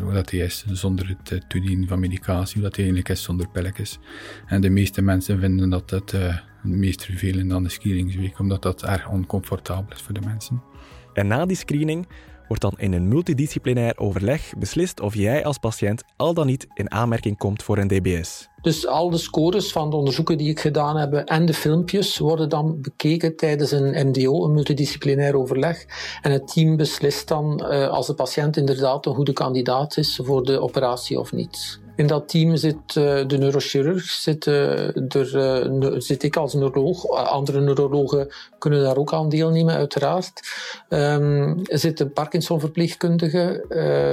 hoe 0.00 0.12
dat 0.12 0.30
hij 0.30 0.40
is 0.40 0.64
zonder 0.66 1.08
het 1.08 1.30
uh, 1.30 1.40
toedienen 1.48 1.88
van 1.88 2.00
medicatie, 2.00 2.54
hoe 2.54 2.62
dat 2.62 2.76
hij 2.76 2.84
eigenlijk 2.84 3.08
is 3.08 3.22
zonder 3.22 3.48
pilletjes. 3.48 3.98
En 4.46 4.60
de 4.60 4.70
meeste 4.70 5.02
mensen 5.02 5.40
vinden 5.40 5.70
dat 5.70 5.90
het 5.90 6.14
meest 6.62 7.04
vervelend 7.04 7.52
aan 7.52 7.62
de 7.62 7.68
screeningsweek, 7.68 8.38
omdat 8.38 8.62
dat 8.62 8.82
erg 8.82 9.08
oncomfortabel 9.08 9.92
is 9.94 10.02
voor 10.02 10.14
de 10.14 10.20
mensen. 10.24 10.62
En 11.12 11.26
na 11.26 11.46
die 11.46 11.56
screening 11.56 12.06
wordt 12.50 12.62
dan 12.62 12.74
in 12.76 12.92
een 12.92 13.08
multidisciplinair 13.08 13.98
overleg 13.98 14.52
beslist 14.58 15.00
of 15.00 15.14
jij 15.14 15.44
als 15.44 15.58
patiënt 15.58 16.02
al 16.16 16.34
dan 16.34 16.46
niet 16.46 16.66
in 16.74 16.90
aanmerking 16.90 17.38
komt 17.38 17.62
voor 17.62 17.78
een 17.78 17.88
DBS. 17.88 18.48
Dus 18.62 18.86
al 18.86 19.10
de 19.10 19.18
scores 19.18 19.72
van 19.72 19.90
de 19.90 19.96
onderzoeken 19.96 20.38
die 20.38 20.48
ik 20.48 20.60
gedaan 20.60 20.96
heb 20.96 21.12
en 21.12 21.46
de 21.46 21.54
filmpjes 21.54 22.18
worden 22.18 22.48
dan 22.48 22.80
bekeken 22.80 23.36
tijdens 23.36 23.70
een 23.70 24.08
MDO, 24.08 24.44
een 24.44 24.52
multidisciplinair 24.52 25.36
overleg. 25.36 25.86
En 26.22 26.32
het 26.32 26.52
team 26.52 26.76
beslist 26.76 27.28
dan 27.28 27.66
uh, 27.70 27.88
als 27.88 28.06
de 28.06 28.14
patiënt 28.14 28.56
inderdaad 28.56 29.06
een 29.06 29.14
goede 29.14 29.32
kandidaat 29.32 29.96
is 29.96 30.20
voor 30.22 30.44
de 30.44 30.60
operatie 30.60 31.18
of 31.18 31.32
niet. 31.32 31.80
In 32.00 32.06
dat 32.06 32.28
team 32.28 32.56
zit 32.56 32.76
uh, 32.76 32.94
de 33.26 33.38
neurochirurg, 33.38 34.04
zit, 34.04 34.46
uh, 34.46 35.14
er, 35.14 36.02
zit 36.02 36.22
ik 36.22 36.36
als 36.36 36.54
neuroloog. 36.54 37.08
Andere 37.08 37.60
neurologen 37.60 38.28
kunnen 38.58 38.82
daar 38.82 38.96
ook 38.96 39.12
aan 39.12 39.28
deelnemen, 39.28 39.74
uiteraard. 39.74 40.40
Um, 40.88 41.60
er 41.64 41.78
zit 41.78 41.98
de 41.98 42.08
Parkinson-verpleegkundige, 42.08 43.64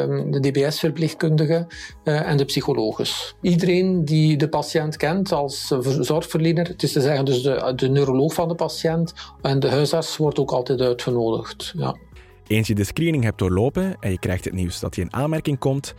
um, 0.07 0.31
de 0.31 0.39
DBS-verpleegkundige 0.39 1.67
en 2.03 2.37
de 2.37 2.45
psychologus. 2.45 3.35
Iedereen 3.41 4.05
die 4.05 4.37
de 4.37 4.49
patiënt 4.49 4.97
kent 4.97 5.31
als 5.31 5.73
zorgverlener, 5.99 6.67
het 6.67 6.83
is 6.83 6.91
te 6.91 7.01
zeggen 7.01 7.25
dus 7.25 7.41
de, 7.43 7.73
de 7.75 7.89
neuroloog 7.89 8.33
van 8.33 8.47
de 8.47 8.55
patiënt 8.55 9.13
en 9.41 9.59
de 9.59 9.69
huisarts 9.69 10.17
wordt 10.17 10.39
ook 10.39 10.51
altijd 10.51 10.81
uitgenodigd. 10.81 11.73
Ja. 11.77 11.95
Eens 12.47 12.67
je 12.67 12.75
de 12.75 12.83
screening 12.83 13.23
hebt 13.23 13.39
doorlopen 13.39 13.97
en 13.99 14.11
je 14.11 14.19
krijgt 14.19 14.45
het 14.45 14.53
nieuws 14.53 14.79
dat 14.79 14.95
je 14.95 15.01
in 15.01 15.13
aanmerking 15.13 15.57
komt, 15.59 15.93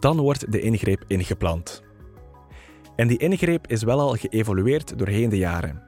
dan 0.00 0.20
wordt 0.20 0.52
de 0.52 0.60
ingreep 0.60 1.04
ingepland. 1.06 1.82
En 2.96 3.08
die 3.08 3.18
ingreep 3.18 3.66
is 3.66 3.82
wel 3.82 4.00
al 4.00 4.14
geëvolueerd 4.14 4.98
doorheen 4.98 5.28
de 5.28 5.36
jaren. 5.36 5.82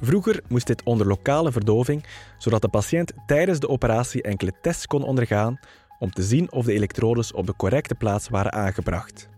Vroeger 0.00 0.42
moest 0.48 0.66
dit 0.66 0.82
onder 0.82 1.06
lokale 1.06 1.52
verdoving, 1.52 2.04
zodat 2.38 2.62
de 2.62 2.68
patiënt 2.68 3.12
tijdens 3.26 3.58
de 3.58 3.68
operatie 3.68 4.22
enkele 4.22 4.52
tests 4.60 4.86
kon 4.86 5.02
ondergaan 5.02 5.58
om 5.98 6.10
te 6.10 6.22
zien 6.22 6.52
of 6.52 6.64
de 6.64 6.72
elektrodes 6.72 7.32
op 7.32 7.46
de 7.46 7.56
correcte 7.56 7.94
plaats 7.94 8.28
waren 8.28 8.52
aangebracht. 8.52 9.28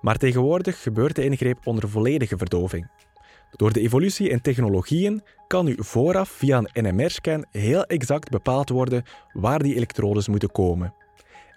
Maar 0.00 0.16
tegenwoordig 0.16 0.82
gebeurt 0.82 1.16
de 1.16 1.24
ingreep 1.24 1.58
onder 1.64 1.88
volledige 1.88 2.36
verdoving. 2.36 2.90
Door 3.50 3.72
de 3.72 3.80
evolutie 3.80 4.28
in 4.28 4.40
technologieën 4.40 5.22
kan 5.46 5.64
nu 5.64 5.74
vooraf 5.78 6.28
via 6.28 6.62
een 6.64 6.94
NMR-scan 6.94 7.44
heel 7.50 7.84
exact 7.84 8.30
bepaald 8.30 8.68
worden 8.68 9.02
waar 9.32 9.58
die 9.58 9.74
elektrodes 9.74 10.28
moeten 10.28 10.50
komen. 10.50 10.94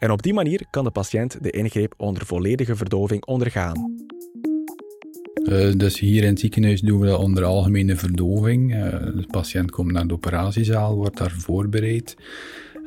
En 0.05 0.11
op 0.11 0.21
die 0.21 0.33
manier 0.33 0.65
kan 0.69 0.83
de 0.83 0.91
patiënt 0.91 1.43
de 1.43 1.49
ingreep 1.49 1.93
onder 1.97 2.25
volledige 2.25 2.75
verdoving 2.75 3.25
ondergaan. 3.25 3.95
Uh, 5.35 5.71
dus 5.77 5.99
hier 5.99 6.23
in 6.23 6.29
het 6.29 6.39
ziekenhuis 6.39 6.81
doen 6.81 6.99
we 6.99 7.07
dat 7.07 7.19
onder 7.19 7.43
algemene 7.43 7.95
verdoving. 7.95 8.73
Uh, 8.75 8.89
de 8.91 9.25
patiënt 9.31 9.71
komt 9.71 9.91
naar 9.91 10.07
de 10.07 10.13
operatiezaal, 10.13 10.95
wordt 10.95 11.17
daar 11.17 11.31
voorbereid. 11.31 12.15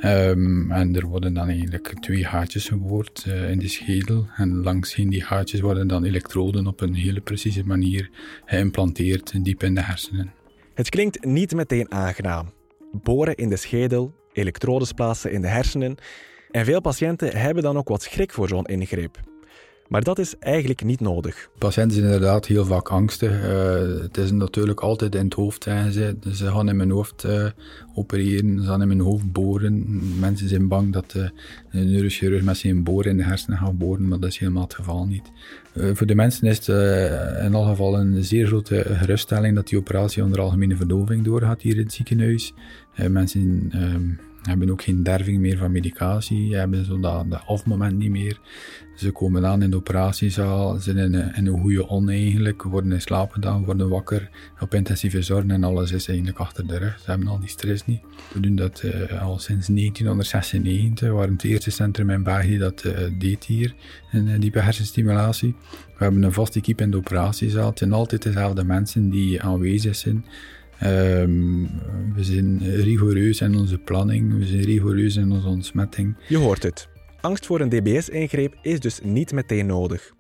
Um, 0.05 0.71
en 0.71 0.97
er 0.97 1.07
worden 1.07 1.35
dan 1.35 1.49
eigenlijk 1.49 1.95
twee 2.01 2.25
gaatjes 2.25 2.69
geboord 2.69 3.25
uh, 3.29 3.51
in 3.51 3.59
de 3.59 3.69
schedel. 3.69 4.27
En 4.37 4.63
langs 4.63 4.95
die 4.95 5.23
gaatjes 5.23 5.61
worden 5.61 5.89
dan 5.89 6.05
elektroden 6.05 6.67
op 6.67 6.81
een 6.81 6.95
hele 6.95 7.21
precieze 7.21 7.65
manier 7.65 8.11
geïmplanteerd 8.45 9.45
diep 9.45 9.63
in 9.63 9.75
de 9.75 9.83
hersenen. 9.83 10.33
Het 10.75 10.89
klinkt 10.89 11.25
niet 11.25 11.55
meteen 11.55 11.93
aangenaam. 11.93 12.51
boren 12.93 13.37
in 13.37 13.49
de 13.49 13.57
schedel, 13.57 14.13
elektrodes 14.33 14.93
plaatsen 14.93 15.33
in 15.33 15.41
de 15.41 15.49
hersenen. 15.49 15.99
En 16.51 16.65
veel 16.65 16.81
patiënten 16.81 17.37
hebben 17.37 17.63
dan 17.63 17.77
ook 17.77 17.89
wat 17.89 18.03
schrik 18.03 18.33
voor 18.33 18.49
zo'n 18.49 18.65
ingreep. 18.65 19.21
Maar 19.89 20.03
dat 20.03 20.19
is 20.19 20.35
eigenlijk 20.39 20.85
niet 20.85 21.01
nodig. 21.01 21.49
Patiënten 21.59 21.93
zijn 21.93 22.05
inderdaad 22.05 22.47
heel 22.47 22.65
vaak 22.65 22.89
angstig. 22.89 23.31
Uh, 23.31 24.03
het 24.03 24.17
is 24.17 24.33
natuurlijk 24.33 24.81
altijd 24.81 25.15
in 25.15 25.25
het 25.25 25.35
hoofd, 25.35 25.63
zeggen 25.63 25.93
ze. 25.93 26.17
Ze 26.33 26.47
gaan 26.47 26.69
in 26.69 26.77
mijn 26.77 26.91
hoofd 26.91 27.25
uh, 27.25 27.47
opereren, 27.95 28.61
ze 28.61 28.67
gaan 28.67 28.83
in 28.83 28.89
mijn 28.89 29.01
hoofd 29.01 29.33
boren. 29.33 30.03
Mensen 30.19 30.49
zijn 30.49 30.69
bang 30.69 30.93
dat 30.93 31.15
uh, 31.17 31.29
een 31.71 31.91
neurochirurg 31.91 32.43
met 32.43 32.57
zijn 32.57 32.83
boren 32.83 33.11
in 33.11 33.17
de 33.17 33.25
hersenen 33.25 33.59
gaat 33.59 33.79
boren, 33.79 34.09
maar 34.09 34.21
dat 34.21 34.31
is 34.31 34.39
helemaal 34.39 34.63
het 34.63 34.75
geval 34.75 35.07
niet. 35.07 35.33
voor 35.95 36.07
de 36.07 36.15
mensen 36.15 36.47
is 36.49 36.67
het 36.67 36.69
in 37.45 37.55
elk 37.55 37.67
geval 37.67 37.99
een 37.99 38.25
zeer 38.25 38.47
grote 38.47 38.85
geruststelling 38.87 39.55
dat 39.55 39.69
die 39.69 39.79
operatie 39.79 40.23
onder 40.23 40.41
algemene 40.41 40.77
verdoving 40.77 41.25
doorgaat 41.25 41.63
hier 41.63 41.77
in 41.77 41.83
het 41.83 41.93
ziekenhuis. 41.93 42.53
mensen 43.09 43.69
ehm, 43.73 44.28
hebben 44.49 44.71
ook 44.71 44.83
geen 44.83 45.03
derving 45.03 45.39
meer 45.39 45.59
van 45.59 45.73
medicatie, 45.73 46.57
hebben 46.57 46.85
zo 46.85 47.01
dat, 47.01 47.31
dat 47.31 47.43
afmoment 47.47 47.99
niet 47.99 48.11
meer. 48.11 48.41
Ze 48.95 49.11
komen 49.11 49.47
aan 49.47 49.63
in 49.63 49.71
de 49.71 49.77
operatiezaal, 49.77 50.77
zijn 50.79 50.97
in 50.97 51.15
een, 51.15 51.47
een 51.47 51.61
goede 51.61 51.89
on 51.89 52.09
eigenlijk, 52.09 52.63
worden 52.63 52.93
in 52.93 53.01
slaap 53.01 53.31
gedaan, 53.31 53.65
worden 53.65 53.89
wakker 53.89 54.31
op 54.61 54.75
intensieve 54.75 55.23
zorg 55.23 55.47
en 55.47 55.65
alles 55.65 55.93
is 55.93 56.09
eigenlijk 56.09 56.39
achter 56.39 56.67
de 56.67 56.79
rug. 56.79 57.01
Ze 57.01 57.11
hebben 57.11 57.29
al 57.29 57.41
die 57.41 57.49
stress 57.49 57.87
niet. 57.87 58.01
We 58.33 58.41
doen 58.41 58.57
dat 58.57 58.83
uh, 58.85 59.23
al 59.23 59.39
sinds 59.39 59.67
1996, 59.67 61.09
we 61.09 61.15
waren 61.15 61.33
het 61.33 61.45
eerste 61.45 61.71
centrum 61.71 62.11
in 62.11 62.23
België 62.23 62.59
dat 62.59 62.85
uh, 62.85 62.93
deed 63.19 63.45
hier, 63.45 63.75
een 64.13 64.41
diepe 64.41 64.61
hersenstimulatie. 64.61 65.55
We 65.71 66.05
hebben 66.05 66.23
een 66.23 66.33
vaste 66.33 66.59
equipe 66.59 66.83
in 66.83 66.91
de 66.91 66.97
operatiezaal, 66.97 67.69
het 67.69 67.79
zijn 67.79 67.93
altijd 67.93 68.23
dezelfde 68.23 68.65
mensen 68.65 69.11
die 69.11 69.43
aanwezig 69.43 69.97
zijn. 69.97 70.25
Um, 70.85 71.71
we 72.15 72.25
zijn 72.25 72.59
rigoureus 72.83 73.41
in 73.41 73.57
onze 73.57 73.79
planning, 73.79 74.39
we 74.39 74.47
zijn 74.47 74.63
rigoureus 74.63 75.17
in 75.17 75.33
onze 75.33 75.49
ontsmetting. 75.49 76.17
Je 76.29 76.37
hoort 76.37 76.63
het. 76.63 76.89
Angst 77.21 77.47
voor 77.47 77.61
een 77.61 77.69
DBS-ingreep 77.69 78.55
is 78.63 78.81
dus 78.81 79.01
niet 79.03 79.33
meteen 79.33 79.67
nodig. 79.67 80.13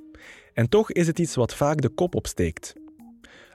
En 0.55 0.69
toch 0.69 0.93
is 0.93 1.07
het 1.07 1.19
iets 1.19 1.35
wat 1.35 1.55
vaak 1.55 1.81
de 1.81 1.89
kop 1.89 2.15
opsteekt. 2.15 2.75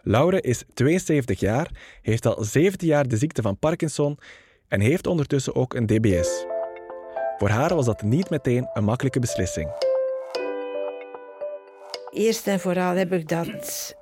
Laure 0.04 0.42
is 0.42 0.64
72 0.74 1.40
jaar, 1.40 1.72
heeft 2.02 2.26
al 2.26 2.44
17 2.44 2.88
jaar 2.88 3.08
de 3.08 3.18
ziekte 3.18 3.42
van 3.42 3.58
Parkinson 3.58 4.18
en 4.68 4.80
heeft 4.80 5.08
ondertussen 5.08 5.56
ook 5.56 5.74
een 5.74 5.86
DBS. 5.86 6.46
Voor 7.38 7.50
haar 7.50 7.76
was 7.76 7.86
dat 7.86 8.02
niet 8.02 8.30
meteen 8.30 8.70
een 8.74 8.84
makkelijke 8.84 9.20
beslissing. 9.20 9.70
Eerst 12.12 12.48
en 12.48 12.60
vooral 12.60 12.96
heb 12.96 13.14
ik 13.14 13.28
dat 13.28 13.96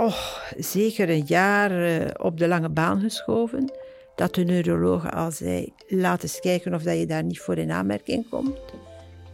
oh, 0.00 0.36
zeker 0.58 1.10
een 1.10 1.24
jaar 1.26 1.84
eh, 1.84 2.06
op 2.16 2.38
de 2.38 2.48
lange 2.48 2.68
baan 2.68 3.00
geschoven. 3.00 3.72
Dat 4.14 4.34
de 4.34 4.44
neuroloog 4.44 5.12
al 5.12 5.30
zei, 5.30 5.72
laat 5.88 6.22
eens 6.22 6.40
kijken 6.40 6.74
of 6.74 6.82
dat 6.82 6.98
je 6.98 7.06
daar 7.06 7.22
niet 7.22 7.40
voor 7.40 7.58
in 7.58 7.70
aanmerking 7.70 8.28
komt. 8.28 8.58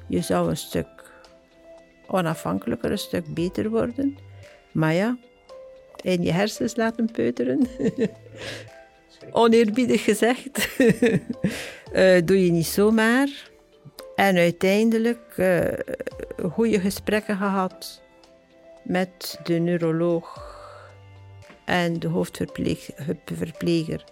Je 0.09 0.21
zou 0.21 0.51
een 0.51 0.57
stuk 0.57 0.89
onafhankelijker, 2.07 2.91
een 2.91 2.99
stuk 2.99 3.35
beter 3.35 3.71
worden. 3.71 4.19
Maar 4.73 4.95
ja, 4.95 5.19
in 6.03 6.23
je 6.23 6.33
hersens 6.33 6.77
laten 6.77 7.11
peuteren. 7.13 7.67
Oneerbiedig 9.33 10.05
gezegd. 10.05 10.69
uh, 11.93 12.21
doe 12.27 12.45
je 12.45 12.51
niet 12.51 12.67
zomaar. 12.67 13.51
En 14.17 14.37
uiteindelijk 14.37 15.37
uh, 15.37 15.61
goede 16.51 16.81
gesprekken 16.81 17.37
gehad 17.37 18.03
met 18.83 19.41
de 19.45 19.55
neuroloog 19.55 20.56
en 21.67 21.99
de 21.99 22.09
hoofdverpleger 22.09 24.05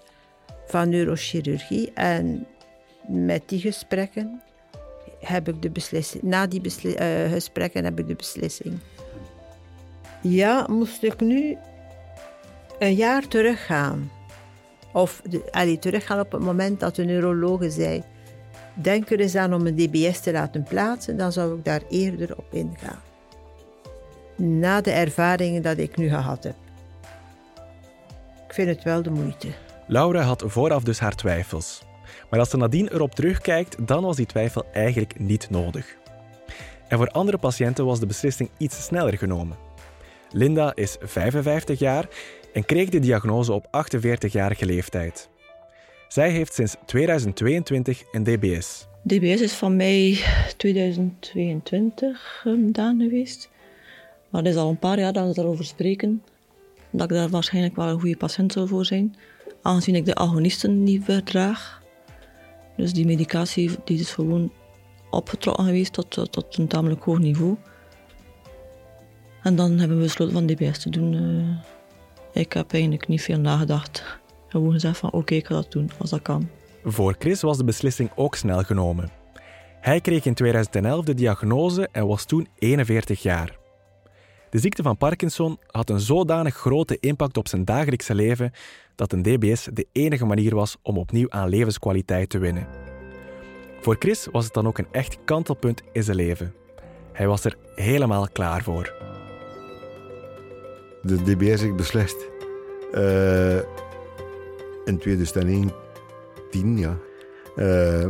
van 0.66 0.88
neurochirurgie. 0.88 1.92
En 1.92 2.46
met 3.08 3.49
die 3.49 3.61
gesprekken 3.61 4.42
heb 5.20 5.49
ik 5.49 5.62
de 5.62 5.70
beslissing, 5.70 6.23
na 6.23 6.46
die 6.46 6.61
uh, 6.82 7.32
gesprekken 7.32 7.84
heb 7.84 7.99
ik 7.99 8.06
de 8.06 8.14
beslissing. 8.14 8.78
Ja, 10.23 10.66
moest 10.68 11.02
ik 11.02 11.20
nu 11.20 11.56
een 12.78 12.94
jaar 12.94 13.28
teruggaan. 13.28 14.11
Of 14.92 15.23
de, 15.28 15.76
teruggaan 15.80 16.20
op 16.20 16.32
het 16.32 16.42
moment 16.42 16.80
dat 16.80 16.94
de 16.94 17.04
neurologe 17.04 17.70
zei: 17.70 18.02
Denk 18.75 19.11
er 19.11 19.20
eens 19.20 19.34
aan 19.34 19.54
om 19.54 19.66
een 19.66 19.76
DBS 19.76 20.20
te 20.20 20.32
laten 20.32 20.62
plaatsen, 20.62 21.16
dan 21.16 21.32
zou 21.32 21.58
ik 21.58 21.64
daar 21.64 21.82
eerder 21.88 22.37
op 22.37 22.46
ingaan. 22.50 23.00
Na 24.37 24.80
de 24.80 24.90
ervaringen 24.90 25.62
dat 25.62 25.78
ik 25.78 25.96
nu 25.96 26.08
gehad 26.08 26.44
heb. 26.44 26.63
Ik 28.54 28.61
vind 28.61 28.76
het 28.76 28.84
wel 28.84 29.02
de 29.02 29.11
moeite. 29.11 29.49
Laura 29.87 30.20
had 30.23 30.44
vooraf 30.46 30.82
dus 30.82 30.99
haar 30.99 31.14
twijfels. 31.14 31.82
Maar 32.30 32.40
als 32.40 32.50
ze 32.50 32.56
nadien 32.56 32.92
erop 32.92 33.14
terugkijkt, 33.14 33.87
dan 33.87 34.02
was 34.02 34.16
die 34.16 34.26
twijfel 34.26 34.64
eigenlijk 34.73 35.18
niet 35.18 35.50
nodig. 35.50 35.96
En 36.88 36.99
voor 36.99 37.08
andere 37.08 37.38
patiënten 37.38 37.84
was 37.84 38.00
de 38.00 38.06
beslissing 38.06 38.50
iets 38.58 38.84
sneller 38.84 39.18
genomen. 39.18 39.56
Linda 40.30 40.75
is 40.75 40.96
55 41.00 41.78
jaar 41.78 42.08
en 42.52 42.64
kreeg 42.64 42.88
de 42.88 42.99
diagnose 42.99 43.52
op 43.52 43.66
48-jarige 43.66 44.66
leeftijd. 44.66 45.28
Zij 46.08 46.30
heeft 46.30 46.54
sinds 46.54 46.76
2022 46.87 48.02
een 48.12 48.25
DBS. 48.25 48.87
DBS 49.02 49.40
is 49.40 49.52
van 49.52 49.76
mei 49.76 50.25
2022 50.56 52.40
gedaan 52.42 53.00
geweest. 53.00 53.50
Maar 54.28 54.42
het 54.42 54.52
is 54.52 54.58
al 54.58 54.68
een 54.68 54.78
paar 54.78 54.99
jaar 54.99 55.12
dat 55.12 55.26
we 55.26 55.34
daarover 55.34 55.64
spreken. 55.64 56.23
Dat 56.97 57.11
ik 57.11 57.17
daar 57.17 57.29
waarschijnlijk 57.29 57.77
wel 57.77 57.89
een 57.89 58.01
goede 58.01 58.17
patiënt 58.17 58.53
zou 58.53 58.69
voor 58.69 58.85
zijn. 58.85 59.17
Aangezien 59.63 59.95
ik 59.95 60.05
de 60.05 60.15
agonisten 60.15 60.83
niet 60.83 61.05
verdraag. 61.05 61.83
Dus 62.77 62.93
die 62.93 63.07
medicatie 63.07 63.71
die 63.85 63.99
is 63.99 64.11
gewoon 64.13 64.53
opgetrokken 65.11 65.65
geweest 65.65 65.93
tot, 65.93 66.11
tot 66.11 66.59
een 66.59 66.67
tamelijk 66.67 67.03
hoog 67.03 67.19
niveau. 67.19 67.57
En 69.43 69.57
dan 69.57 69.79
hebben 69.79 69.97
we 69.97 70.03
besloten 70.03 70.35
van 70.35 70.47
DBS 70.47 70.79
te 70.79 70.91
doen. 70.91 71.13
Uh, 71.13 72.43
ik 72.43 72.53
heb 72.53 72.73
eigenlijk 72.73 73.09
niet 73.09 73.23
veel 73.23 73.39
nagedacht. 73.39 74.19
Gewoon 74.49 74.73
gezegd 74.73 74.99
van 74.99 75.11
oké, 75.11 75.35
ik 75.35 75.47
ga 75.47 75.55
dat 75.55 75.73
doen 75.73 75.91
als 75.99 76.11
dat 76.11 76.23
kan. 76.23 76.49
Voor 76.85 77.17
Chris 77.19 77.41
was 77.41 77.57
de 77.57 77.65
beslissing 77.65 78.11
ook 78.15 78.35
snel 78.35 78.63
genomen. 78.63 79.11
Hij 79.81 80.01
kreeg 80.01 80.25
in 80.25 80.35
2011 80.35 81.05
de 81.05 81.15
diagnose 81.15 81.89
en 81.93 82.07
was 82.07 82.25
toen 82.25 82.49
41 82.59 83.23
jaar. 83.23 83.63
De 84.54 84.61
ziekte 84.61 84.82
van 84.82 84.96
Parkinson 84.96 85.58
had 85.66 85.90
een 85.90 86.00
zodanig 86.00 86.54
grote 86.54 86.96
impact 87.00 87.37
op 87.37 87.49
zijn 87.49 87.64
dagelijkse 87.64 88.14
leven 88.14 88.52
dat 88.94 89.12
een 89.12 89.23
DBS 89.23 89.68
de 89.73 89.87
enige 89.92 90.25
manier 90.25 90.54
was 90.54 90.76
om 90.82 90.99
opnieuw 90.99 91.30
aan 91.30 91.49
levenskwaliteit 91.49 92.28
te 92.28 92.38
winnen. 92.38 92.66
Voor 93.80 93.96
Chris 93.99 94.28
was 94.32 94.44
het 94.44 94.54
dan 94.54 94.66
ook 94.66 94.78
een 94.78 94.87
echt 94.90 95.18
kantelpunt 95.25 95.82
in 95.92 96.02
zijn 96.02 96.16
leven. 96.16 96.54
Hij 97.12 97.26
was 97.26 97.44
er 97.44 97.56
helemaal 97.75 98.28
klaar 98.32 98.62
voor. 98.62 98.94
De 101.02 101.23
DBS 101.23 101.62
ik 101.62 101.76
beslist 101.76 102.16
uh, 102.92 103.58
in 104.84 104.99
2010, 104.99 105.73
ja. 106.78 106.96
Uh, 107.56 108.08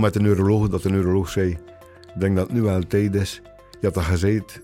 met 0.00 0.12
de 0.12 0.20
neuroloog, 0.20 0.68
dat 0.68 0.82
de 0.82 0.90
neuroloog 0.90 1.28
zei: 1.28 1.50
Ik 2.14 2.20
denk 2.20 2.36
dat 2.36 2.46
het 2.46 2.56
nu 2.56 2.62
wel 2.62 2.82
tijd 2.86 3.14
is. 3.14 3.40
Je 3.80 3.86
had 3.86 3.94
dat 3.94 4.04
gezegd, 4.04 4.60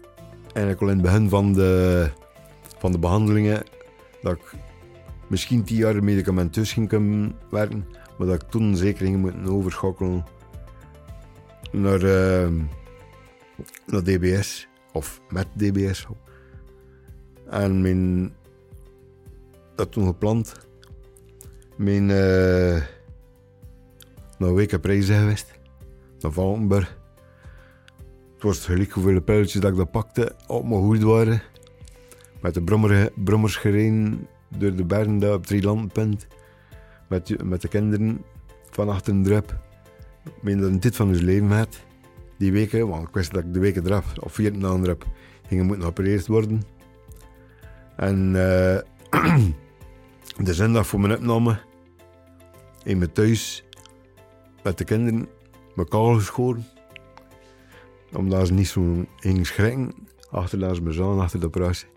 eigenlijk 0.55 0.81
al 0.81 0.89
in 0.89 0.95
het 0.95 1.03
begin 1.03 1.29
van 1.29 1.53
de, 1.53 2.09
van 2.79 2.93
de 2.93 2.99
behandelingen, 2.99 3.63
dat 4.23 4.33
ik 4.33 4.55
misschien 5.29 5.65
tien 5.65 5.77
jaar 5.77 6.05
medicamenteus 6.05 6.73
ging 6.73 6.89
kunnen 6.89 7.37
werken, 7.51 7.87
maar 8.19 8.27
dat 8.27 8.43
ik 8.43 8.49
toen 8.49 8.77
zeker 8.77 9.07
ging 9.07 9.21
moeten 9.21 9.47
overschakelen 9.47 10.25
naar, 11.73 12.03
uh, 12.03 12.49
naar 13.87 14.03
DBS, 14.03 14.69
of 14.93 15.21
met 15.29 15.47
DBS. 15.55 16.07
En 17.51 17.83
mijn, 17.83 18.33
dat 19.75 19.93
toen 19.93 20.07
gepland. 20.07 20.55
Mijn, 21.77 22.09
uh, 22.09 22.83
naar 24.39 24.55
weken 24.55 24.81
prijzen 24.81 25.19
geweest, 25.19 25.59
naar 26.21 26.33
Valkenburg 26.33 27.03
was 28.45 28.65
gelijk 28.65 28.91
hoeveel 28.91 29.21
pijltjes 29.21 29.61
dat 29.61 29.79
ik 29.79 29.91
pakte 29.91 30.37
op 30.47 30.69
mijn 30.69 30.81
hoed 30.81 31.03
waren. 31.03 31.43
Met 32.41 32.55
de 32.55 32.63
brommer, 32.63 33.11
brommers 33.15 33.57
gereden 33.57 34.27
door 34.49 34.75
de 34.75 34.85
bergen 34.85 35.19
daar 35.19 35.35
op 35.35 35.47
Drielandenpunt. 35.47 36.27
Met, 37.09 37.45
met 37.45 37.63
de 37.63 37.69
kinderen 37.69 38.25
van 38.71 38.89
achter 38.89 39.13
een 39.13 39.23
drup. 39.23 39.59
Ik 40.25 40.43
meen 40.43 40.61
dat 40.61 40.83
dit 40.83 40.97
van 40.97 41.09
hun 41.09 41.25
leven 41.25 41.51
had. 41.51 41.81
Die 42.39 42.53
weken, 42.53 42.89
want 42.89 43.09
ik 43.09 43.15
wist 43.15 43.33
dat 43.33 43.45
ik 43.45 43.55
de 43.55 43.61
weken 43.61 43.87
eraf, 43.87 44.19
of 44.19 44.33
vier 44.33 44.59
na 44.59 44.69
een 44.69 44.83
drup, 44.83 45.07
gingen 45.47 45.67
moeten 45.67 45.85
geopereerd 45.85 46.27
worden. 46.27 46.63
En 47.97 48.27
uh, 48.27 48.79
de 50.47 50.55
zondag 50.55 50.87
voor 50.87 51.01
mijn 51.01 51.15
opname 51.17 51.59
in 52.83 52.99
mijn 52.99 53.13
thuis 53.13 53.65
met 54.63 54.79
de 54.79 54.85
kinderen 54.85 55.29
mijn 55.75 55.89
kaal 55.89 56.15
geschoren 56.15 56.74
omdat 58.17 58.47
ze 58.47 58.53
niet 58.53 58.69
zo 58.69 59.05
gingen 59.17 59.45
schrikken 59.45 59.93
achter 60.31 60.59
dat 60.59 60.81
me 60.81 60.93
achter 61.21 61.41
de 61.41 61.47
operatie. 61.47 61.89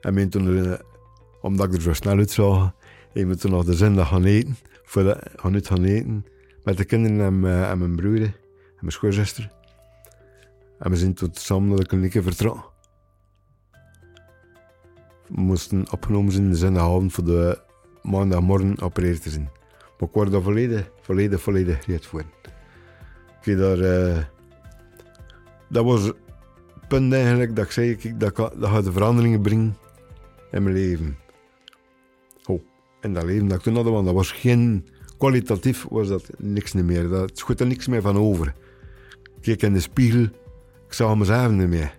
En 0.00 0.28
toen, 0.28 0.46
uh, 0.48 0.72
omdat 1.40 1.66
ik 1.66 1.74
er 1.74 1.80
zo 1.82 1.92
snel 1.92 2.16
uitzag, 2.16 2.72
Ik 3.12 3.26
moet 3.26 3.40
toen 3.40 3.50
nog 3.50 3.64
de 3.64 3.74
zondag 3.74 4.08
gaan 4.08 4.24
eten. 4.24 4.56
Voor 4.84 5.02
de, 5.02 5.16
gaan 5.36 5.64
gaan 5.64 5.84
eten. 5.84 6.26
Met 6.64 6.76
de 6.76 6.84
kinderen 6.84 7.20
en, 7.26 7.40
mijn- 7.78 7.96
broer. 7.96 8.20
En 8.22 8.34
mijn 8.80 8.92
schoonzuster. 8.92 9.50
En 10.78 10.90
we 10.90 10.96
zijn 10.96 11.14
tot 11.14 11.38
samen 11.38 11.68
naar 11.68 11.78
de 11.78 11.86
kliniek 11.86 12.12
vertrokken. 12.12 12.64
We 15.26 15.40
moesten 15.40 15.92
opgenomen 15.92 16.32
zijn 16.32 16.50
de 16.50 16.56
zondagavond 16.56 17.12
voor 17.12 17.24
de 17.24 17.60
maandagmorgen 18.02 18.80
opereerd 18.80 19.22
te 19.22 19.30
zijn. 19.30 19.50
Maar 19.98 20.08
ik 20.08 20.14
word 20.14 20.30
daar 20.30 20.42
volledig, 20.42 20.90
volledig, 21.00 21.40
volledig 21.40 21.84
gereed 21.84 22.06
voor. 22.06 22.20
Ik 22.20 23.44
weet 23.44 23.58
daar... 23.58 23.80
eh, 23.80 24.24
dat 25.74 25.84
was 25.84 26.02
het 26.02 26.16
punt 26.88 27.12
eigenlijk 27.12 27.56
dat 27.56 27.64
ik 27.64 27.70
zei, 27.70 27.98
dat, 28.16 28.32
kan- 28.32 28.52
dat 28.56 28.70
gaat 28.70 28.84
de 28.84 28.92
veranderingen 28.92 29.40
brengen 29.40 29.76
in 30.50 30.62
mijn 30.62 30.74
leven. 30.74 31.18
Oh, 32.46 32.62
en 33.00 33.12
dat 33.12 33.24
leven 33.24 33.48
dat 33.48 33.56
ik 33.56 33.62
toen 33.62 33.74
had, 33.74 34.04
dat 34.04 34.14
was 34.14 34.32
geen... 34.32 34.86
Kwalitatief 35.18 35.86
was 35.88 36.08
dat 36.08 36.30
niks 36.38 36.72
meer. 36.72 37.08
Dat 37.08 37.38
schoot 37.38 37.60
er 37.60 37.66
niks 37.66 37.86
meer 37.86 38.02
van 38.02 38.16
over. 38.16 38.46
Ik 39.36 39.42
keek 39.42 39.62
in 39.62 39.72
de 39.72 39.80
spiegel, 39.80 40.22
ik 40.86 40.92
zag 40.92 41.16
mezelf 41.16 41.50
niet 41.50 41.68
meer. 41.68 41.98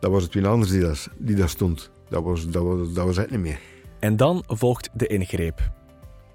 Dat 0.00 0.10
was 0.10 0.22
het 0.22 0.34
wie 0.34 0.46
anders 0.46 0.70
die 0.70 0.80
dat, 0.80 1.08
die 1.18 1.36
dat 1.36 1.48
stond. 1.48 1.90
Dat 2.08 2.22
was, 2.22 2.48
dat, 2.48 2.62
was, 2.62 2.92
dat 2.92 3.04
was 3.06 3.16
het 3.16 3.30
niet 3.30 3.40
meer. 3.40 3.58
En 4.00 4.16
dan 4.16 4.44
volgt 4.46 4.88
de 4.92 5.06
ingreep. 5.06 5.70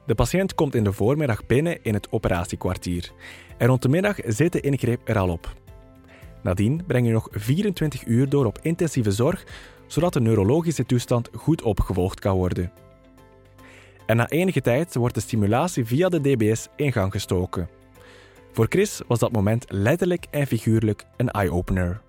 De 0.06 0.16
patiënt 0.16 0.56
komt 0.56 0.76
in 0.76 0.84
de 0.84 0.94
voormiddag 0.94 1.46
binnen 1.46 1.84
in 1.84 1.94
het 1.94 2.12
operatiekwartier. 2.12 3.12
En 3.58 3.68
rond 3.68 3.82
de 3.82 3.90
middag 3.90 4.18
zit 4.26 4.52
de 4.52 4.60
ingreep 4.62 5.02
er 5.04 5.18
al 5.18 5.30
op. 5.30 5.56
Nadien 6.44 6.84
breng 6.88 7.06
je 7.06 7.14
nog 7.14 7.28
24 7.32 8.06
uur 8.06 8.30
door 8.30 8.46
op 8.46 8.60
intensieve 8.62 9.12
zorg, 9.12 9.46
zodat 9.88 10.14
de 10.14 10.22
neurologische 10.22 10.86
toestand 10.86 11.30
goed 11.34 11.62
opgevolgd 11.62 12.20
kan 12.20 12.36
worden. 12.36 12.72
En 14.06 14.18
na 14.18 14.30
enige 14.30 14.62
tijd 14.62 14.96
wordt 14.96 15.16
de 15.16 15.22
stimulatie 15.22 15.86
via 15.86 16.10
de 16.10 16.22
DBS 16.22 16.68
in 16.76 16.92
gang 16.92 17.12
gestoken. 17.12 17.70
Voor 18.52 18.66
Chris 18.70 19.02
was 19.08 19.20
dat 19.20 19.32
moment 19.32 19.66
letterlijk 19.68 20.26
en 20.30 20.48
figuurlijk 20.48 21.06
een 21.18 21.32
eye-opener. 21.32 22.02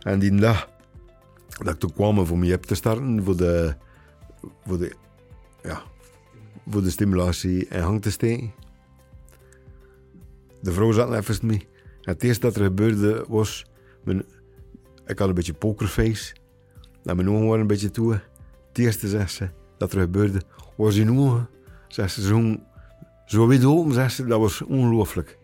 En 0.00 0.18
die 0.18 0.34
dag 0.34 0.68
dat 1.64 1.74
ik 1.74 1.80
toen 1.80 1.92
kwam 1.92 2.18
om 2.18 2.38
mij 2.38 2.56
te 2.56 2.74
starten, 2.74 3.24
voor 3.24 3.36
de, 3.36 3.74
voor 4.66 4.78
de, 4.78 4.94
ja, 5.62 5.82
voor 6.68 6.82
de 6.82 6.90
stimulatie 6.90 7.68
in 7.68 7.82
gang 7.82 8.02
te 8.02 8.10
steken. 8.10 8.52
De 10.60 10.72
vrouw 10.72 10.92
zat 10.92 11.14
even 11.14 11.46
mee. 11.46 11.68
Het 12.00 12.22
eerste 12.22 12.46
dat 12.46 12.56
er 12.56 12.62
gebeurde 12.62 13.24
was, 13.28 13.64
ik 15.06 15.18
had 15.18 15.28
een 15.28 15.34
beetje 15.34 15.54
pokerface. 15.54 16.34
En 17.04 17.16
mijn 17.16 17.30
ogen 17.30 17.46
waren 17.46 17.60
een 17.60 17.66
beetje 17.66 17.90
toe. 17.90 18.12
Het 18.68 18.78
eerste, 18.78 19.28
ze, 19.28 19.48
dat 19.78 19.92
er 19.92 20.00
gebeurde, 20.00 20.42
was 20.76 20.96
in 20.96 21.18
ogen. 21.18 21.48
Zo, 21.88 22.06
zo 23.26 23.46
wit 23.46 23.64
open, 23.64 23.94
dat 24.28 24.38
was 24.38 24.62
ongelooflijk. 24.62 25.38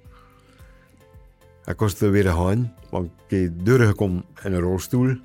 Ik 1.64 1.78
was 1.78 2.00
er 2.00 2.11
weer 2.11 2.25
gaan, 2.25 2.75
want 2.90 3.11
ik 3.28 3.40
heb 3.40 3.64
doorgekomen 3.64 4.25
in 4.42 4.52
een 4.52 4.61
rolstoel. 4.61 5.16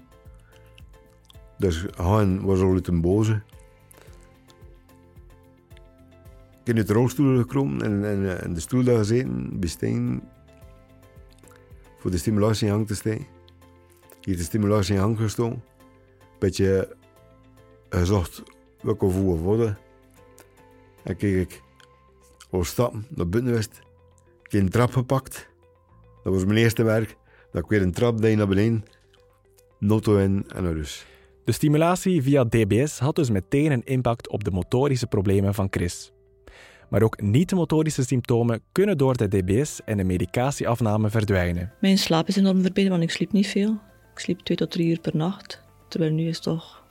Dus 1.58 1.86
Han 1.96 2.46
was 2.46 2.60
al 2.60 2.74
uit 2.74 2.88
een 2.88 3.02
boze. 3.02 3.42
Ik 6.52 6.64
ben 6.64 6.78
uit 6.78 6.88
de 6.88 6.94
rolstoel 6.94 7.38
gekomen 7.38 7.82
en, 7.82 8.42
en, 8.42 8.54
de 8.54 8.60
stoel 8.60 8.84
daar 8.84 8.98
gezeten, 8.98 9.60
bij 9.60 9.70
Steen, 9.70 10.24
voor 12.08 12.16
de 12.16 12.22
stimulatie 12.22 12.68
in 12.68 12.74
gang 12.74 12.88
te 12.88 12.96
steken. 12.96 13.26
Heb 14.22 14.38
de 14.38 14.44
stimulatie 14.44 14.96
in 14.96 15.02
gang 15.02 15.18
gestoken. 15.18 15.64
Een 16.20 16.40
beetje 16.40 16.96
gezocht 17.90 18.44
welke 18.82 19.10
voer 19.10 19.38
worden. 19.38 19.78
En 21.04 21.18
keek 21.18 21.36
ik 21.36 21.62
al 22.50 22.64
stappen 22.64 23.06
naar 23.10 23.30
buiten 23.30 23.54
wist. 23.54 23.82
Ik 24.44 24.52
heb 24.52 24.62
een 24.62 24.70
trap 24.70 24.92
gepakt. 24.92 25.50
Dat 26.24 26.34
was 26.34 26.46
mijn 26.46 26.58
eerste 26.58 26.84
werk. 26.84 27.16
Dat 27.52 27.64
ik 27.64 27.70
weer 27.70 27.82
een 27.82 27.92
trap 27.92 28.22
deed 28.22 28.38
naar 28.38 28.48
beneden. 28.48 28.84
Noto 29.80 30.18
in 30.18 30.46
en 30.56 30.64
naar. 30.64 31.06
De 31.44 31.52
stimulatie 31.52 32.22
via 32.22 32.44
DBS 32.44 33.00
had 33.00 33.16
dus 33.16 33.30
meteen 33.30 33.72
een 33.72 33.86
impact 33.86 34.30
op 34.30 34.44
de 34.44 34.52
motorische 34.52 35.08
problemen 35.08 35.54
van 35.54 35.68
Chris. 35.70 36.12
Maar 36.90 37.02
ook 37.02 37.22
niet-motorische 37.22 38.04
symptomen 38.04 38.62
kunnen 38.72 38.98
door 38.98 39.18
de 39.18 39.28
DBS 39.28 39.80
en 39.86 39.98
de 39.98 40.04
medicatieafname 40.04 41.10
verdwijnen. 41.10 41.74
Mijn 41.82 41.98
slaap 41.98 42.28
is 42.28 42.36
enorm 42.36 42.62
verbeterd, 42.62 42.90
want 42.90 43.04
ik 43.04 43.12
sliep 43.12 43.32
niet 43.32 43.48
veel. 43.48 43.72
Ik 44.14 44.20
sliep 44.20 44.40
twee 44.40 44.58
tot 44.58 44.72
drie 44.72 44.88
uur 44.88 45.00
per 45.00 45.16
nacht. 45.16 45.62
Terwijl 45.88 46.12
nu 46.12 46.28
is 46.28 46.40
toch, 46.40 46.84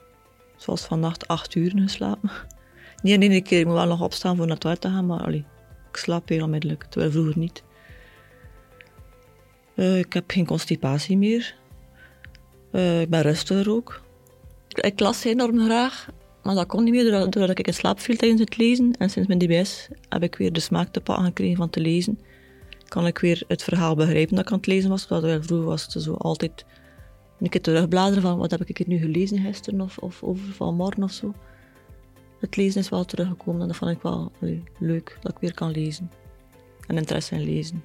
zoals 0.56 0.84
vannacht, 0.84 1.28
acht 1.28 1.54
uur 1.54 1.72
geslapen. 1.76 2.30
Niet 3.02 3.22
in 3.22 3.30
één 3.30 3.42
keer, 3.42 3.58
ik 3.58 3.66
moet 3.66 3.74
wel 3.74 3.86
nog 3.86 4.02
opstaan 4.02 4.36
voor 4.36 4.44
naar 4.44 4.54
het 4.54 4.60
toilet 4.60 4.80
te 4.80 4.88
gaan, 4.88 5.06
maar 5.06 5.20
allee, 5.20 5.44
ik 5.90 5.96
slaap 5.96 6.28
heel 6.28 6.44
onmiddellijk, 6.44 6.84
terwijl 6.84 7.12
vroeger 7.12 7.38
niet. 7.38 7.62
Eh, 9.74 9.98
ik 9.98 10.12
heb 10.12 10.30
geen 10.30 10.46
constipatie 10.46 11.16
meer. 11.16 11.54
Eh, 12.72 13.00
ik 13.00 13.10
ben 13.10 13.22
rustiger 13.22 13.70
ook. 13.70 14.02
Ik 14.68 15.00
las 15.00 15.24
enorm 15.24 15.60
graag, 15.60 16.08
maar 16.46 16.54
dat 16.54 16.66
kon 16.66 16.84
niet 16.84 16.94
meer 16.94 17.10
doordat, 17.10 17.58
ik 17.58 17.66
in 17.66 17.74
slaap 17.74 18.00
viel 18.00 18.16
tijdens 18.16 18.40
het 18.40 18.56
lezen. 18.56 18.92
En 18.98 19.10
sinds 19.10 19.28
mijn 19.28 19.40
DBS 19.40 19.88
heb 20.08 20.22
ik 20.22 20.36
weer 20.36 20.52
de 20.52 20.60
smaak 20.60 20.88
te 20.88 21.00
pakken 21.00 21.24
gekregen 21.24 21.56
van 21.56 21.70
te 21.70 21.80
lezen. 21.80 22.20
Kan 22.88 23.06
ik 23.06 23.18
weer 23.18 23.44
het 23.48 23.62
verhaal 23.62 23.94
begrijpen 23.94 24.36
dat 24.36 24.44
ik 24.44 24.52
aan 24.52 24.58
het 24.58 24.66
lezen 24.66 24.90
was. 24.90 25.06
Vroeger 25.06 25.64
was 25.64 25.82
het 25.82 26.02
zo 26.02 26.14
altijd 26.14 26.64
een 27.40 27.48
keer 27.48 27.60
terugbladeren 27.60 28.22
van 28.22 28.38
wat 28.38 28.50
heb 28.50 28.64
ik 28.64 28.78
het 28.78 28.86
nu 28.86 28.98
gelezen 28.98 29.38
gisteren 29.38 29.80
of, 29.80 29.98
of 29.98 30.22
over 30.22 30.52
vanmorgen 30.52 31.02
of 31.02 31.10
zo. 31.10 31.32
Het 32.40 32.56
lezen 32.56 32.80
is 32.80 32.88
wel 32.88 33.04
teruggekomen 33.04 33.60
en 33.60 33.66
dat 33.66 33.76
vond 33.76 33.90
ik 33.90 34.02
wel 34.02 34.32
leuk 34.78 35.18
dat 35.20 35.32
ik 35.32 35.38
weer 35.38 35.54
kan 35.54 35.70
lezen. 35.70 36.10
En 36.86 36.96
interesse 36.96 37.34
in 37.34 37.42
lezen. 37.42 37.82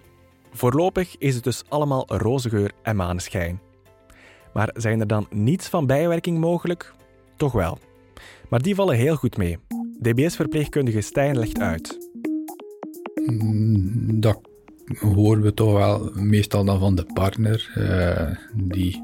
Voorlopig 0.52 1.18
is 1.18 1.36
het 1.36 1.44
dus 1.44 1.64
allemaal 1.70 2.06
roze 2.08 2.50
geur 2.50 2.72
en 2.82 2.96
maneschijn. 2.96 3.60
Maar 4.54 4.70
zijn 4.74 5.00
er 5.00 5.08
dan 5.08 5.28
niets 5.30 5.68
van 5.68 5.86
bijwerking 5.86 6.38
mogelijk? 6.38 6.94
Toch 7.36 7.52
wel. 7.52 7.78
Maar 8.52 8.62
die 8.62 8.76
vallen 8.76 8.96
heel 8.96 9.16
goed 9.16 9.38
mee. 9.38 9.58
DBS-verpleegkundige 10.02 11.02
Stijn 11.02 11.40
legt 11.40 11.60
uit. 11.60 12.10
Mm, 13.26 14.20
Dat 14.20 14.40
horen 15.00 15.42
we 15.42 15.54
toch 15.54 15.74
wel 15.74 16.12
meestal 16.14 16.66
dan 16.66 16.80
van 16.80 16.96
de 16.96 17.06
partner, 17.14 17.72
eh, 17.76 18.38
die 18.54 19.04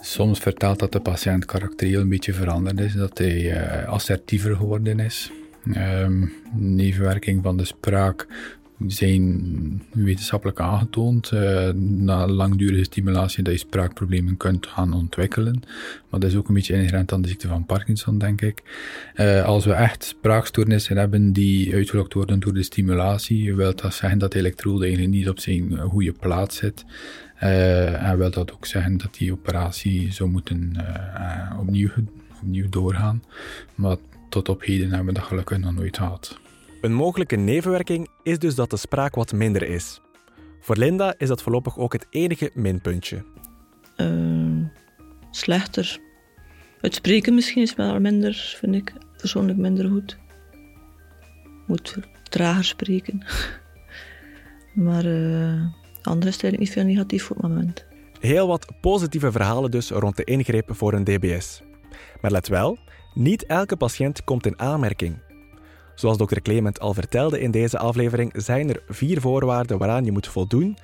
soms 0.00 0.38
vertelt 0.38 0.78
dat 0.78 0.92
de 0.92 1.00
patiënt 1.00 1.44
karakterieel 1.44 2.00
een 2.00 2.08
beetje 2.08 2.32
veranderd 2.32 2.80
is, 2.80 2.92
dat 2.92 3.18
hij 3.18 3.52
eh, 3.52 3.88
assertiever 3.88 4.56
geworden 4.56 5.00
is. 5.00 5.32
Ehm, 5.72 6.26
nevenwerking 6.52 7.42
van 7.42 7.56
de 7.56 7.64
spraak 7.64 8.26
zijn 8.86 9.82
wetenschappelijk 9.92 10.60
aangetoond 10.60 11.30
eh, 11.30 11.68
na 11.74 12.28
langdurige 12.28 12.84
stimulatie 12.84 13.42
dat 13.42 13.52
je 13.52 13.58
spraakproblemen 13.58 14.36
kunt 14.36 14.66
gaan 14.66 14.92
ontwikkelen. 14.92 15.62
Maar 16.10 16.20
dat 16.20 16.30
is 16.30 16.36
ook 16.36 16.48
een 16.48 16.54
beetje 16.54 16.74
inherent 16.74 17.12
aan 17.12 17.22
de 17.22 17.28
ziekte 17.28 17.48
van 17.48 17.66
Parkinson, 17.66 18.18
denk 18.18 18.40
ik. 18.40 18.62
Eh, 19.14 19.44
als 19.44 19.64
we 19.64 19.72
echt 19.72 20.04
spraakstoornissen 20.04 20.96
hebben 20.96 21.32
die 21.32 21.74
uitgelokt 21.74 22.12
worden 22.14 22.40
door 22.40 22.54
de 22.54 22.62
stimulatie, 22.62 23.54
wil 23.54 23.74
dat 23.74 23.94
zeggen 23.94 24.18
dat 24.18 24.32
de 24.32 24.38
elektrode 24.38 24.84
eigenlijk 24.84 25.14
niet 25.14 25.28
op 25.28 25.38
zijn 25.38 25.78
goede 25.78 26.12
plaats 26.12 26.56
zit. 26.56 26.84
Eh, 27.36 28.08
en 28.08 28.18
wil 28.18 28.30
dat 28.30 28.52
ook 28.52 28.66
zeggen 28.66 28.96
dat 28.96 29.14
die 29.14 29.32
operatie 29.32 30.12
zou 30.12 30.30
moeten 30.30 30.76
opnieuw, 31.60 31.88
opnieuw 32.42 32.68
doorgaan. 32.68 33.22
Maar 33.74 33.96
tot 34.28 34.48
op 34.48 34.62
heden 34.62 34.88
hebben 34.88 35.06
we 35.06 35.12
dat 35.12 35.28
gelukkig 35.28 35.58
nog 35.58 35.74
nooit 35.74 35.96
gehad. 35.96 36.42
Een 36.84 36.92
mogelijke 36.92 37.36
nevenwerking 37.36 38.08
is 38.22 38.38
dus 38.38 38.54
dat 38.54 38.70
de 38.70 38.76
spraak 38.76 39.14
wat 39.14 39.32
minder 39.32 39.62
is. 39.62 40.00
Voor 40.60 40.76
Linda 40.76 41.14
is 41.18 41.28
dat 41.28 41.42
voorlopig 41.42 41.78
ook 41.78 41.92
het 41.92 42.06
enige 42.10 42.50
minpuntje. 42.54 43.24
Eh, 43.96 44.06
slechter. 45.30 46.00
Het 46.80 46.94
spreken 46.94 47.34
misschien 47.34 47.62
is 47.62 47.74
wel 47.74 48.00
minder, 48.00 48.54
vind 48.58 48.74
ik 48.74 48.92
persoonlijk 49.16 49.58
minder 49.58 49.88
goed. 49.88 50.18
Moet 51.66 51.96
trager 52.22 52.64
spreken. 52.64 53.24
maar 54.86 55.04
eh 55.04 55.62
anders 56.02 56.36
is 56.36 56.42
eigenlijk 56.42 56.58
niet 56.58 56.70
veel 56.70 56.84
negatief 56.84 57.24
voor 57.24 57.36
het 57.36 57.48
moment. 57.48 57.84
Heel 58.20 58.46
wat 58.46 58.72
positieve 58.80 59.32
verhalen 59.32 59.70
dus 59.70 59.90
rond 59.90 60.16
de 60.16 60.24
ingreep 60.24 60.68
voor 60.74 60.92
een 60.92 61.04
DBS. 61.04 61.62
Maar 62.20 62.30
let 62.30 62.48
wel, 62.48 62.78
niet 63.14 63.46
elke 63.46 63.76
patiënt 63.76 64.24
komt 64.24 64.46
in 64.46 64.58
aanmerking. 64.58 65.23
Zoals 65.94 66.16
dokter 66.16 66.42
Clement 66.42 66.80
al 66.80 66.94
vertelde 66.94 67.40
in 67.40 67.50
deze 67.50 67.78
aflevering, 67.78 68.32
zijn 68.36 68.68
er 68.68 68.82
vier 68.88 69.20
voorwaarden 69.20 69.78
waaraan 69.78 70.04
je 70.04 70.12
moet 70.12 70.28
voldoen 70.28 70.76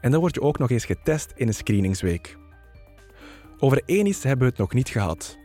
en 0.00 0.10
dan 0.10 0.20
word 0.20 0.34
je 0.34 0.40
ook 0.40 0.58
nog 0.58 0.70
eens 0.70 0.84
getest 0.84 1.32
in 1.36 1.46
een 1.46 1.54
screeningsweek. 1.54 2.36
Over 3.58 3.82
één 3.86 4.06
iets 4.06 4.22
hebben 4.22 4.44
we 4.46 4.50
het 4.50 4.58
nog 4.58 4.74
niet 4.74 4.88
gehad. 4.88 5.38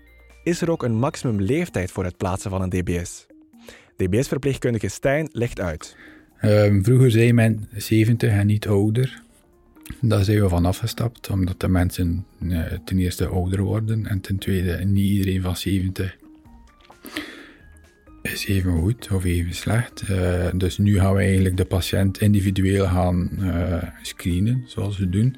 Is 0.43 0.61
er 0.61 0.71
ook 0.71 0.83
een 0.83 0.95
maximum 0.95 1.41
leeftijd 1.41 1.91
voor 1.91 2.03
het 2.03 2.17
plaatsen 2.17 2.49
van 2.49 2.61
een 2.61 2.69
DBS? 2.69 3.25
DBS-verpleegkundige 3.95 4.87
Stijn 4.87 5.29
legt 5.31 5.59
uit. 5.59 5.95
Ehm, 6.39 6.83
vroeger 6.83 7.11
zei 7.11 7.33
men 7.33 7.67
70 7.75 8.31
en 8.31 8.47
niet 8.47 8.67
ouder. 8.67 9.21
Daar 10.01 10.23
zijn 10.23 10.41
we 10.41 10.49
van 10.49 10.65
afgestapt, 10.65 11.29
omdat 11.29 11.59
de 11.59 11.67
mensen 11.67 12.25
eh, 12.49 12.61
ten 12.85 12.97
eerste 12.97 13.27
ouder 13.27 13.61
worden 13.61 14.05
en 14.05 14.21
ten 14.21 14.37
tweede 14.37 14.85
niet 14.85 15.09
iedereen 15.09 15.41
van 15.41 15.57
70 15.57 16.17
is 18.37 18.45
even 18.45 18.79
goed 18.79 19.11
of 19.11 19.23
even 19.23 19.53
slecht. 19.53 20.09
Uh, 20.09 20.47
dus 20.53 20.77
nu 20.77 20.99
gaan 20.99 21.13
we 21.13 21.21
eigenlijk 21.21 21.57
de 21.57 21.65
patiënt 21.65 22.21
individueel 22.21 22.85
gaan 22.85 23.29
uh, 23.39 23.83
screenen, 24.01 24.63
zoals 24.67 24.97
we 24.97 25.09
doen. 25.09 25.35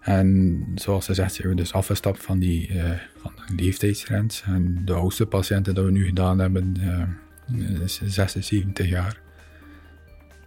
En 0.00 0.66
zoals 0.74 1.04
ze 1.04 1.14
zegt, 1.14 1.34
zijn 1.34 1.48
we 1.48 1.54
dus 1.54 1.72
afgestapt 1.72 2.22
van 2.22 2.38
die 2.38 2.68
uh, 2.68 2.90
van 3.16 3.32
de 3.46 3.54
leeftijdsgrens. 3.54 4.42
En 4.46 4.82
de 4.84 4.92
oudste 4.92 5.26
patiënten 5.26 5.74
dat 5.74 5.84
we 5.84 5.90
nu 5.90 6.04
gedaan 6.04 6.38
hebben, 6.38 6.76
is 7.84 8.00
76 8.04 8.88
jaar. 8.88 9.20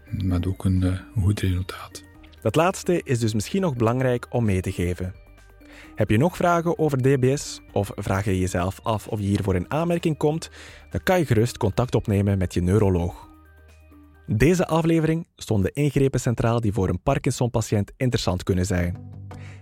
Met 0.10 0.48
ook 0.48 0.66
een 0.66 0.98
goed 1.20 1.40
resultaat. 1.40 2.04
Dat 2.42 2.56
laatste 2.56 3.02
is 3.04 3.20
dus 3.20 3.34
misschien 3.34 3.62
nog 3.62 3.76
belangrijk 3.76 4.26
om 4.30 4.46
mee 4.46 4.62
te 4.62 4.72
geven. 4.72 5.21
Heb 5.96 6.10
je 6.10 6.18
nog 6.18 6.36
vragen 6.36 6.80
over 6.80 7.02
DBS 7.02 7.62
of 7.72 7.92
vraag 7.96 8.26
je 8.26 8.40
jezelf 8.40 8.80
af 8.84 9.08
of 9.08 9.20
je 9.20 9.26
hiervoor 9.26 9.56
in 9.56 9.72
aanmerking 9.72 10.18
komt, 10.18 10.50
dan 10.90 11.04
kan 11.04 11.20
je 11.20 11.26
gerust 11.26 11.58
contact 11.58 11.96
opnemen 11.96 12.38
met 12.38 12.54
je 12.54 12.62
neuroloog. 12.62 13.30
Deze 14.26 14.68
aflevering 14.68 15.28
stond 15.36 15.64
de 15.64 15.72
ingrepen 15.74 16.20
centraal 16.20 16.60
die 16.60 16.74
voor 16.74 16.90
een 16.90 17.02
Parkinson-patiënt 17.02 17.92
interessant 17.98 18.44
kunnen 18.44 18.66
zijn. 18.66 18.98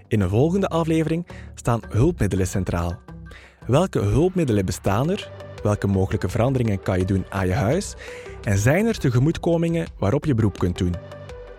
In 0.07 0.21
een 0.21 0.29
volgende 0.29 0.67
aflevering 0.67 1.27
staan 1.53 1.81
hulpmiddelen 1.89 2.47
centraal. 2.47 2.99
Welke 3.67 3.99
hulpmiddelen 3.99 4.65
bestaan 4.65 5.09
er? 5.09 5.31
Welke 5.63 5.87
mogelijke 5.87 6.29
veranderingen 6.29 6.81
kan 6.81 6.99
je 6.99 7.05
doen 7.05 7.25
aan 7.29 7.47
je 7.47 7.53
huis? 7.53 7.95
En 8.43 8.57
zijn 8.57 8.85
er 8.85 8.97
tegemoetkomingen 8.97 9.87
waarop 9.97 10.25
je 10.25 10.35
beroep 10.35 10.57
kunt 10.57 10.77
doen? 10.77 10.95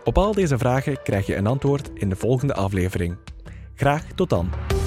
Op 0.05 0.19
al 0.19 0.35
deze 0.35 0.59
vragen 0.59 1.03
krijg 1.03 1.27
je 1.27 1.37
een 1.37 1.47
antwoord 1.47 1.91
in 1.95 2.09
de 2.09 2.17
volgende 2.17 2.55
aflevering. 2.55 3.17
Graag 3.81 4.05
tot 4.15 4.29
dan. 4.31 4.80